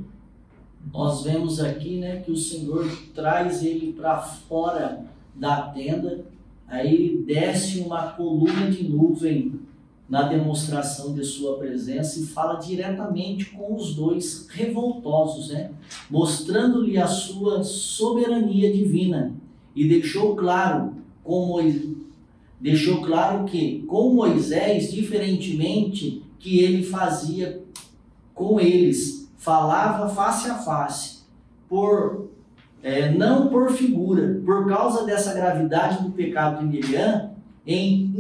Nós 0.92 1.22
vemos 1.22 1.58
aqui 1.58 1.96
né, 1.96 2.16
que 2.24 2.30
o 2.30 2.36
Senhor 2.36 2.86
traz 3.14 3.64
ele 3.64 3.92
para 3.92 4.20
fora 4.20 5.04
da 5.34 5.62
tenda, 5.62 6.24
aí 6.68 7.22
desce 7.26 7.80
uma 7.80 8.12
coluna 8.12 8.70
de 8.70 8.84
nuvem 8.84 9.60
na 10.08 10.24
demonstração 10.24 11.14
de 11.14 11.24
sua 11.24 11.56
presença 11.56 12.20
e 12.20 12.26
fala 12.26 12.60
diretamente 12.60 13.46
com 13.46 13.74
os 13.74 13.94
dois 13.94 14.46
revoltosos, 14.50 15.48
né? 15.48 15.70
mostrando-lhe 16.10 16.98
a 16.98 17.06
sua 17.06 17.64
soberania 17.64 18.70
divina 18.70 19.32
e 19.74 19.88
deixou 19.88 20.36
claro 20.36 20.92
como 21.24 21.58
deixou 22.60 23.00
claro 23.00 23.44
que 23.46 23.82
com 23.88 24.12
Moisés, 24.12 24.92
diferentemente 24.92 26.22
que 26.38 26.58
ele 26.58 26.82
fazia 26.82 27.62
com 28.34 28.60
eles, 28.60 29.21
falava 29.42 30.08
face 30.08 30.48
a 30.48 30.54
face, 30.54 31.22
por 31.68 32.30
é, 32.80 33.10
não 33.10 33.48
por 33.48 33.72
figura, 33.72 34.40
por 34.44 34.68
causa 34.68 35.04
dessa 35.04 35.34
gravidade 35.34 36.02
do 36.02 36.12
pecado 36.12 36.60
de 36.60 36.64
Miriam, 36.64 37.32
em 37.66 38.14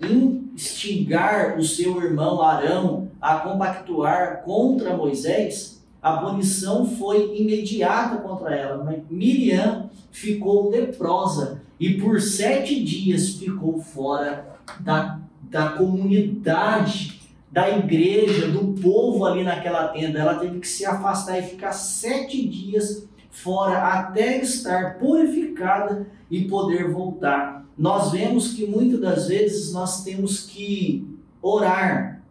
instigar 0.00 1.58
o 1.58 1.62
seu 1.62 2.02
irmão 2.02 2.40
Arão 2.40 3.08
a 3.20 3.36
compactuar 3.36 4.42
contra 4.42 4.96
Moisés, 4.96 5.82
a 6.00 6.16
punição 6.16 6.86
foi 6.86 7.38
imediata 7.38 8.16
contra 8.16 8.54
ela. 8.54 8.82
Mas 8.82 9.02
Miriam 9.10 9.90
ficou 10.10 10.70
leprosa 10.70 11.60
e 11.78 12.00
por 12.00 12.22
sete 12.22 12.82
dias 12.82 13.34
ficou 13.34 13.78
fora 13.78 14.56
da, 14.80 15.18
da 15.42 15.70
comunidade 15.72 17.19
da 17.50 17.68
igreja, 17.68 18.48
do 18.48 18.74
povo 18.80 19.24
ali 19.24 19.42
naquela 19.42 19.88
tenda. 19.88 20.18
Ela 20.18 20.36
teve 20.36 20.60
que 20.60 20.68
se 20.68 20.84
afastar 20.86 21.38
e 21.38 21.42
ficar 21.42 21.72
sete 21.72 22.46
dias 22.48 23.08
fora 23.30 23.78
até 23.78 24.40
estar 24.40 24.98
purificada 24.98 26.06
e 26.30 26.44
poder 26.44 26.90
voltar. 26.90 27.66
Nós 27.76 28.12
vemos 28.12 28.52
que 28.52 28.66
muitas 28.66 29.00
das 29.00 29.28
vezes 29.28 29.72
nós 29.72 30.04
temos 30.04 30.46
que 30.46 31.06
orar 31.40 32.22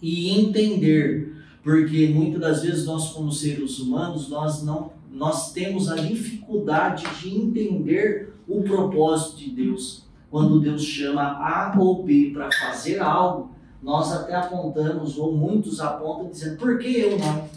e 0.00 0.38
entender, 0.38 1.34
porque 1.62 2.08
muitas 2.08 2.40
das 2.40 2.62
vezes 2.62 2.86
nós 2.86 3.10
como 3.10 3.32
seres 3.32 3.78
humanos 3.78 4.28
nós 4.28 4.62
não 4.62 4.92
nós 5.10 5.52
temos 5.52 5.90
a 5.90 5.96
dificuldade 5.96 7.04
de 7.20 7.36
entender 7.36 8.32
o 8.48 8.62
propósito 8.62 9.36
de 9.36 9.50
Deus. 9.50 10.06
Quando 10.30 10.58
Deus 10.58 10.82
chama 10.82 11.22
A 11.22 11.76
ou 11.78 12.02
B 12.02 12.30
para 12.32 12.50
fazer 12.50 12.98
algo, 12.98 13.50
nós 13.82 14.12
até 14.12 14.34
apontamos, 14.34 15.18
ou 15.18 15.32
muitos 15.32 15.80
apontam, 15.80 16.30
dizendo: 16.30 16.56
por 16.56 16.78
que 16.78 17.00
eu 17.00 17.18
não? 17.18 17.48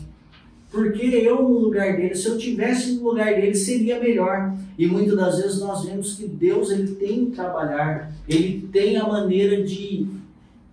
Por 0.72 0.92
que 0.92 1.06
eu 1.16 1.42
no 1.42 1.60
lugar 1.60 1.96
dele? 1.96 2.16
Se 2.16 2.28
eu 2.28 2.38
tivesse 2.38 2.96
no 2.96 3.04
lugar 3.04 3.34
dele, 3.36 3.56
seria 3.56 4.00
melhor. 4.00 4.54
E 4.78 4.88
muitas 4.88 5.16
das 5.16 5.38
vezes 5.38 5.60
nós 5.62 5.86
vemos 5.86 6.16
que 6.16 6.28
Deus 6.28 6.70
ele 6.72 6.96
tem 6.96 7.28
que 7.28 7.36
trabalhar, 7.36 8.12
ele 8.28 8.68
tem 8.74 8.98
a 8.98 9.08
maneira 9.08 9.64
de 9.64 10.08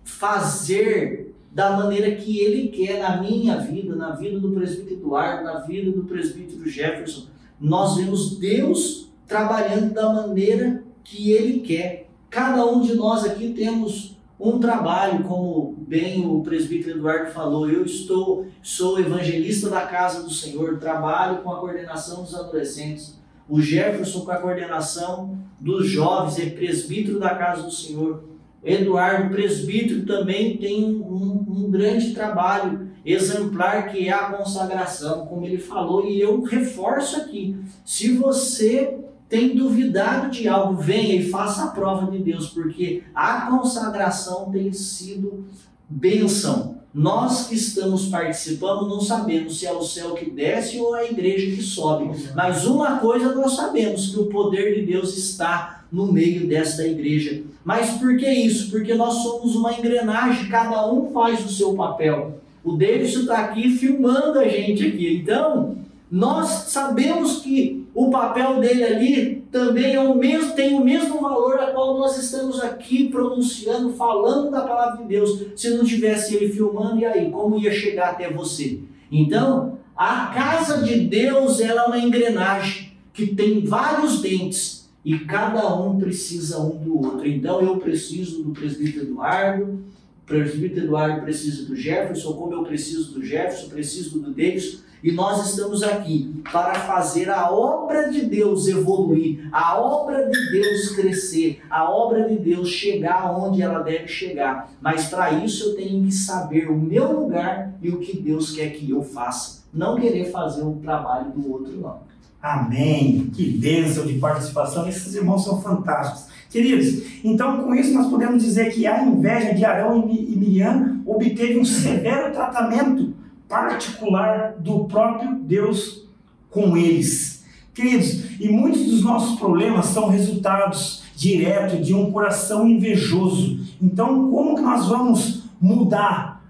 fazer 0.03 1.33
da 1.51 1.77
maneira 1.77 2.15
que 2.15 2.39
ele 2.39 2.69
quer 2.69 2.99
na 2.99 3.21
minha 3.21 3.57
vida, 3.57 3.95
na 3.95 4.11
vida 4.11 4.39
do 4.39 4.51
presbítero 4.51 4.95
Eduardo, 4.95 5.43
na 5.43 5.59
vida 5.59 5.91
do 5.91 6.03
presbítero 6.03 6.67
Jefferson. 6.67 7.27
Nós 7.61 7.95
vemos 7.95 8.37
Deus 8.39 9.07
trabalhando 9.27 9.93
da 9.93 10.11
maneira 10.11 10.83
que 11.03 11.31
ele 11.31 11.59
quer. 11.59 12.09
Cada 12.29 12.65
um 12.65 12.81
de 12.81 12.95
nós 12.95 13.23
aqui 13.23 13.53
temos 13.53 14.12
um 14.43 14.59
trabalho, 14.59 15.23
como 15.23 15.73
bem 15.87 16.27
o 16.27 16.41
presbítero 16.41 16.97
Eduardo 16.97 17.31
falou, 17.31 17.69
eu 17.69 17.85
estou 17.85 18.45
sou 18.61 18.99
evangelista 18.99 19.69
da 19.69 19.81
casa 19.81 20.21
do 20.21 20.29
Senhor, 20.29 20.77
trabalho 20.79 21.41
com 21.41 21.51
a 21.51 21.59
coordenação 21.59 22.23
dos 22.23 22.35
adolescentes, 22.35 23.17
o 23.47 23.61
Jefferson 23.61 24.25
com 24.25 24.31
a 24.31 24.37
coordenação 24.37 25.37
dos 25.59 25.87
jovens, 25.87 26.39
é 26.39 26.49
presbítero 26.49 27.19
da 27.19 27.35
casa 27.35 27.63
do 27.63 27.71
Senhor. 27.71 28.25
Eduardo, 28.61 29.29
presbítero, 29.29 30.05
também 30.05 30.57
tem 30.57 30.83
um, 30.83 31.45
um 31.47 31.71
grande 31.71 32.13
trabalho 32.13 32.89
exemplar 33.05 33.89
que 33.89 34.07
é 34.07 34.11
a 34.11 34.31
consagração, 34.31 35.25
como 35.25 35.45
ele 35.45 35.57
falou, 35.57 36.05
e 36.05 36.19
eu 36.19 36.41
reforço 36.43 37.17
aqui: 37.17 37.57
se 37.85 38.13
você 38.13 38.99
tem 39.33 39.55
duvidado 39.55 40.29
de 40.29 40.47
algo, 40.47 40.79
venha 40.79 41.15
e 41.15 41.27
faça 41.27 41.63
a 41.63 41.67
prova 41.69 42.11
de 42.11 42.19
Deus, 42.19 42.49
porque 42.49 43.01
a 43.15 43.47
consagração 43.47 44.51
tem 44.51 44.71
sido 44.71 45.47
bênção. 45.89 46.75
Nós 46.93 47.47
que 47.47 47.55
estamos 47.55 48.09
participando 48.09 48.87
não 48.87 49.01
sabemos 49.01 49.57
se 49.57 49.65
é 49.65 49.73
o 49.73 49.81
céu 49.81 50.13
que 50.13 50.29
desce 50.29 50.77
ou 50.77 50.93
a 50.93 51.03
igreja 51.03 51.55
que 51.55 51.63
sobe, 51.63 52.11
mas 52.35 52.67
uma 52.67 52.99
coisa 52.99 53.33
nós 53.33 53.55
sabemos: 53.55 54.11
que 54.11 54.19
o 54.19 54.27
poder 54.27 54.75
de 54.75 54.85
Deus 54.85 55.17
está 55.17 55.83
no 55.91 56.13
meio 56.13 56.47
desta 56.47 56.85
igreja. 56.85 57.41
Mas 57.65 57.97
por 57.97 58.15
que 58.15 58.29
isso? 58.29 58.69
Porque 58.69 58.93
nós 58.93 59.15
somos 59.15 59.55
uma 59.55 59.73
engrenagem, 59.73 60.47
cada 60.47 60.87
um 60.93 61.11
faz 61.11 61.43
o 61.43 61.49
seu 61.51 61.73
papel. 61.73 62.39
O 62.63 62.73
Davidson 62.73 63.21
está 63.21 63.39
aqui 63.39 63.71
filmando 63.71 64.37
a 64.37 64.47
gente 64.47 64.85
aqui, 64.85 65.17
então 65.23 65.75
nós 66.11 66.65
sabemos 66.67 67.39
que 67.39 67.82
o 67.93 68.09
papel 68.09 68.59
dele 68.59 68.83
ali 68.83 69.43
também 69.51 69.93
é 69.93 69.99
o 69.99 70.15
mesmo, 70.15 70.53
tem 70.53 70.73
o 70.73 70.83
mesmo 70.83 71.21
valor 71.21 71.59
a 71.59 71.67
qual 71.67 71.97
nós 71.97 72.17
estamos 72.17 72.59
aqui 72.59 73.09
pronunciando, 73.09 73.93
falando 73.93 74.49
da 74.49 74.61
palavra 74.61 75.03
de 75.03 75.07
Deus. 75.07 75.45
Se 75.55 75.69
não 75.69 75.85
tivesse 75.85 76.35
ele 76.35 76.51
filmando, 76.51 76.99
e 76.99 77.05
aí, 77.05 77.29
como 77.29 77.59
ia 77.59 77.71
chegar 77.71 78.09
até 78.09 78.31
você? 78.31 78.79
Então, 79.11 79.77
a 79.95 80.27
casa 80.33 80.83
de 80.83 81.01
Deus 81.01 81.59
ela 81.59 81.83
é 81.83 81.85
uma 81.85 81.99
engrenagem 81.99 82.93
que 83.13 83.27
tem 83.27 83.63
vários 83.63 84.21
dentes 84.21 84.89
e 85.05 85.19
cada 85.19 85.75
um 85.79 85.99
precisa 85.99 86.59
um 86.59 86.77
do 86.77 86.97
outro. 86.97 87.27
Então, 87.27 87.61
eu 87.61 87.77
preciso 87.77 88.41
do 88.41 88.51
presbítero 88.51 89.05
Eduardo, 89.05 89.83
o 90.23 90.25
presbítero 90.25 90.87
Eduardo 90.87 91.21
precisa 91.21 91.65
do 91.67 91.75
Jefferson, 91.75 92.33
como 92.33 92.53
eu 92.53 92.63
preciso 92.63 93.13
do 93.13 93.23
Jefferson, 93.23 93.69
preciso 93.69 94.19
do 94.19 94.31
Davis 94.31 94.81
e 95.03 95.11
nós 95.11 95.49
estamos 95.49 95.83
aqui 95.83 96.33
para 96.49 96.75
fazer 96.75 97.29
a 97.29 97.51
obra 97.51 98.09
de 98.09 98.21
Deus 98.21 98.69
evoluir, 98.69 99.49
a 99.51 99.77
obra 99.77 100.29
de 100.29 100.51
Deus 100.51 100.95
crescer, 100.95 101.61
a 101.69 101.89
obra 101.91 102.29
de 102.29 102.37
Deus 102.37 102.69
chegar 102.69 103.37
onde 103.37 103.61
ela 103.61 103.79
deve 103.79 104.07
chegar. 104.07 104.71
Mas 104.81 105.09
para 105.09 105.33
isso 105.33 105.71
eu 105.71 105.75
tenho 105.75 106.05
que 106.05 106.11
saber 106.11 106.71
o 106.71 106.77
meu 106.77 107.11
lugar 107.19 107.73
e 107.81 107.89
o 107.89 107.99
que 107.99 108.17
Deus 108.17 108.51
quer 108.51 108.69
que 108.69 108.89
eu 108.89 109.03
faça. 109.03 109.63
Não 109.73 109.99
querer 109.99 110.31
fazer 110.31 110.63
o 110.63 110.75
trabalho 110.75 111.31
do 111.31 111.51
outro, 111.51 111.73
não. 111.81 111.99
Amém. 112.41 113.29
Que 113.33 113.51
bênção 113.57 114.05
de 114.05 114.13
participação. 114.13 114.87
Esses 114.87 115.13
irmãos 115.15 115.43
são 115.43 115.61
fantásticos. 115.61 116.31
Queridos, 116.49 117.03
então 117.23 117.63
com 117.63 117.73
isso 117.73 117.93
nós 117.93 118.07
podemos 118.09 118.41
dizer 118.41 118.71
que 118.71 118.85
a 118.85 119.03
inveja 119.03 119.53
de 119.53 119.65
Arão 119.65 120.07
e 120.07 120.35
Miriam 120.35 121.01
obteve 121.05 121.59
um 121.59 121.65
severo 121.65 122.31
tratamento 122.31 123.13
particular 123.53 124.55
do 124.57 124.85
próprio 124.85 125.35
Deus 125.35 126.07
com 126.49 126.75
eles. 126.75 127.45
Queridos, 127.73 128.39
e 128.39 128.49
muitos 128.49 128.85
dos 128.85 129.03
nossos 129.03 129.39
problemas 129.39 129.85
são 129.87 130.09
resultados 130.09 131.03
diretos 131.15 131.85
de 131.85 131.93
um 131.93 132.11
coração 132.11 132.67
invejoso. 132.67 133.59
Então, 133.81 134.31
como 134.31 134.55
que 134.55 134.61
nós 134.61 134.87
vamos 134.87 135.43
mudar 135.61 136.43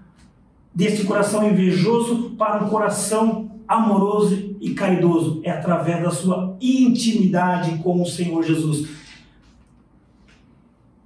deste 0.74 1.04
coração 1.04 1.48
invejoso 1.48 2.30
para 2.30 2.64
um 2.64 2.68
coração 2.68 3.50
amoroso 3.68 4.56
e 4.60 4.70
caridoso. 4.74 5.40
É 5.44 5.50
através 5.50 6.02
da 6.02 6.10
sua 6.10 6.56
intimidade 6.60 7.78
com 7.78 8.02
o 8.02 8.06
Senhor 8.06 8.42
Jesus. 8.42 8.88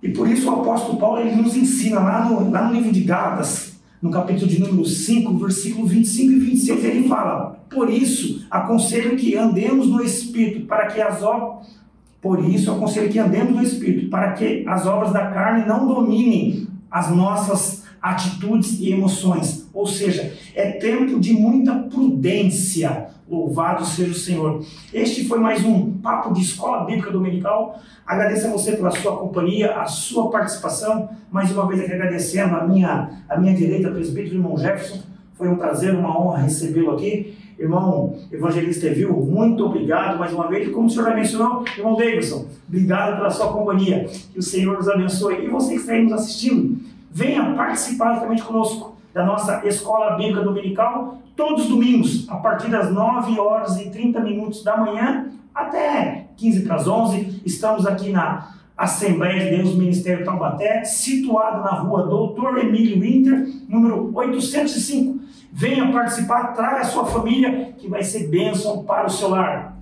E 0.03 0.09
por 0.09 0.29
isso 0.29 0.49
o 0.49 0.61
apóstolo 0.61 0.99
Paulo 0.99 1.21
ele 1.21 1.37
nos 1.37 1.57
ensina 1.57 2.01
lá 2.01 2.25
no, 2.25 2.51
lá 2.51 2.69
no 2.69 2.75
livro 2.75 2.93
de 2.93 3.01
Gálatas, 3.01 3.78
no 4.01 4.11
capítulo 4.11 4.47
de 4.49 4.61
número 4.61 4.85
5, 4.85 5.39
versículo 5.39 5.87
25 5.87 6.33
e 6.33 6.39
26, 6.39 6.85
ele 6.85 7.09
fala: 7.09 7.59
Por 7.69 7.91
isso 7.91 8.47
aconselho 8.51 9.17
que 9.17 9.37
andemos 9.37 9.89
no 9.89 10.03
Espírito, 10.03 10.67
para 10.67 10.87
que 10.87 11.01
as 11.01 11.23
obras. 11.23 11.77
Por 12.21 12.45
isso 12.45 12.71
aconselho 12.73 13.09
que 13.09 13.19
andemos 13.19 13.55
no 13.55 13.63
Espírito, 13.63 14.11
para 14.11 14.33
que 14.33 14.65
as 14.67 14.87
obras 14.87 15.13
da 15.13 15.29
carne 15.29 15.67
não 15.67 15.87
dominem 15.87 16.67
as 16.91 17.15
nossas 17.15 17.85
atitudes 18.01 18.81
e 18.81 18.91
emoções. 18.91 19.68
Ou 19.79 19.87
seja, 19.87 20.33
é 20.57 20.73
tempo 20.73 21.21
de 21.21 21.33
muita 21.33 21.73
prudência. 21.73 23.11
Louvado 23.31 23.85
seja 23.85 24.11
o 24.11 24.15
Senhor. 24.15 24.65
Este 24.93 25.25
foi 25.25 25.39
mais 25.39 25.65
um 25.65 25.93
papo 25.99 26.35
de 26.35 26.43
escola 26.43 26.85
bíblica 26.85 27.13
dominical. 27.13 27.79
Agradeço 28.05 28.49
a 28.49 28.51
você 28.51 28.73
pela 28.73 28.91
sua 28.91 29.17
companhia, 29.17 29.77
a 29.77 29.87
sua 29.87 30.31
participação. 30.31 31.09
Mais 31.31 31.53
uma 31.53 31.69
vez 31.69 31.81
aqui 31.81 31.93
agradecendo 31.93 32.57
a 32.57 32.67
minha, 32.67 33.23
a 33.29 33.39
minha 33.39 33.55
direita, 33.55 33.89
presbítero 33.89 34.35
irmão 34.35 34.59
Jefferson. 34.59 35.01
Foi 35.35 35.47
um 35.47 35.55
prazer, 35.55 35.95
uma 35.95 36.21
honra 36.21 36.39
recebê-lo 36.39 36.91
aqui. 36.91 37.39
Irmão 37.57 38.17
Evangelista 38.33 38.89
Evil, 38.89 39.13
muito 39.13 39.65
obrigado 39.65 40.19
mais 40.19 40.33
uma 40.33 40.49
vez. 40.49 40.73
Como 40.73 40.89
o 40.89 40.91
senhor 40.91 41.05
já 41.05 41.15
mencionou, 41.15 41.65
irmão 41.77 41.95
Davidson, 41.95 42.47
obrigado 42.67 43.19
pela 43.19 43.31
sua 43.31 43.53
companhia. 43.53 44.09
Que 44.33 44.41
o 44.41 44.43
Senhor 44.43 44.77
nos 44.77 44.89
abençoe. 44.89 45.45
E 45.45 45.49
você 45.49 45.75
que 45.75 45.81
está 45.81 45.93
aí 45.93 46.03
nos 46.03 46.15
assistindo, 46.15 46.81
venha 47.13 47.55
participar 47.55 48.15
juntamente 48.15 48.43
conosco 48.43 48.88
da 49.19 49.25
nossa 49.25 49.67
escola 49.67 50.17
bíblica 50.17 50.43
dominical, 50.43 51.19
todos 51.35 51.65
os 51.65 51.69
domingos, 51.69 52.29
a 52.29 52.37
partir 52.37 52.71
das 52.71 52.93
9 52.93 53.39
horas 53.41 53.77
e 53.81 53.91
30 53.91 54.21
minutos 54.21 54.63
da 54.63 54.77
manhã 54.77 55.27
até 55.53 56.29
15 56.37 56.63
para 56.63 56.77
as 56.77 56.87
11. 56.87 57.43
Estamos 57.45 57.85
aqui 57.85 58.13
na 58.13 58.55
Assembleia 58.77 59.41
de 59.41 59.57
Deus 59.57 59.75
Ministério 59.75 60.25
Taubaté, 60.25 60.85
situado 60.85 61.65
na 61.65 61.73
rua 61.81 62.05
Doutor 62.07 62.59
Emílio 62.59 63.01
Winter, 63.01 63.45
número 63.69 64.09
805. 64.15 65.19
Venha 65.53 65.91
participar, 65.91 66.53
traga 66.53 66.83
a 66.83 66.85
sua 66.85 67.05
família, 67.05 67.75
que 67.77 67.89
vai 67.89 68.05
ser 68.05 68.29
bênção 68.29 68.85
para 68.85 69.09
o 69.09 69.11
seu 69.11 69.31
lar. 69.31 69.77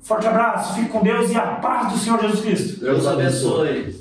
Forte 0.00 0.26
abraço, 0.26 0.74
fique 0.74 0.88
com 0.88 1.00
Deus 1.00 1.30
e 1.30 1.36
a 1.36 1.42
paz 1.42 1.92
do 1.92 1.98
Senhor 1.98 2.20
Jesus 2.20 2.40
Cristo. 2.40 2.80
Deus 2.80 3.06
abençoe. 3.06 3.99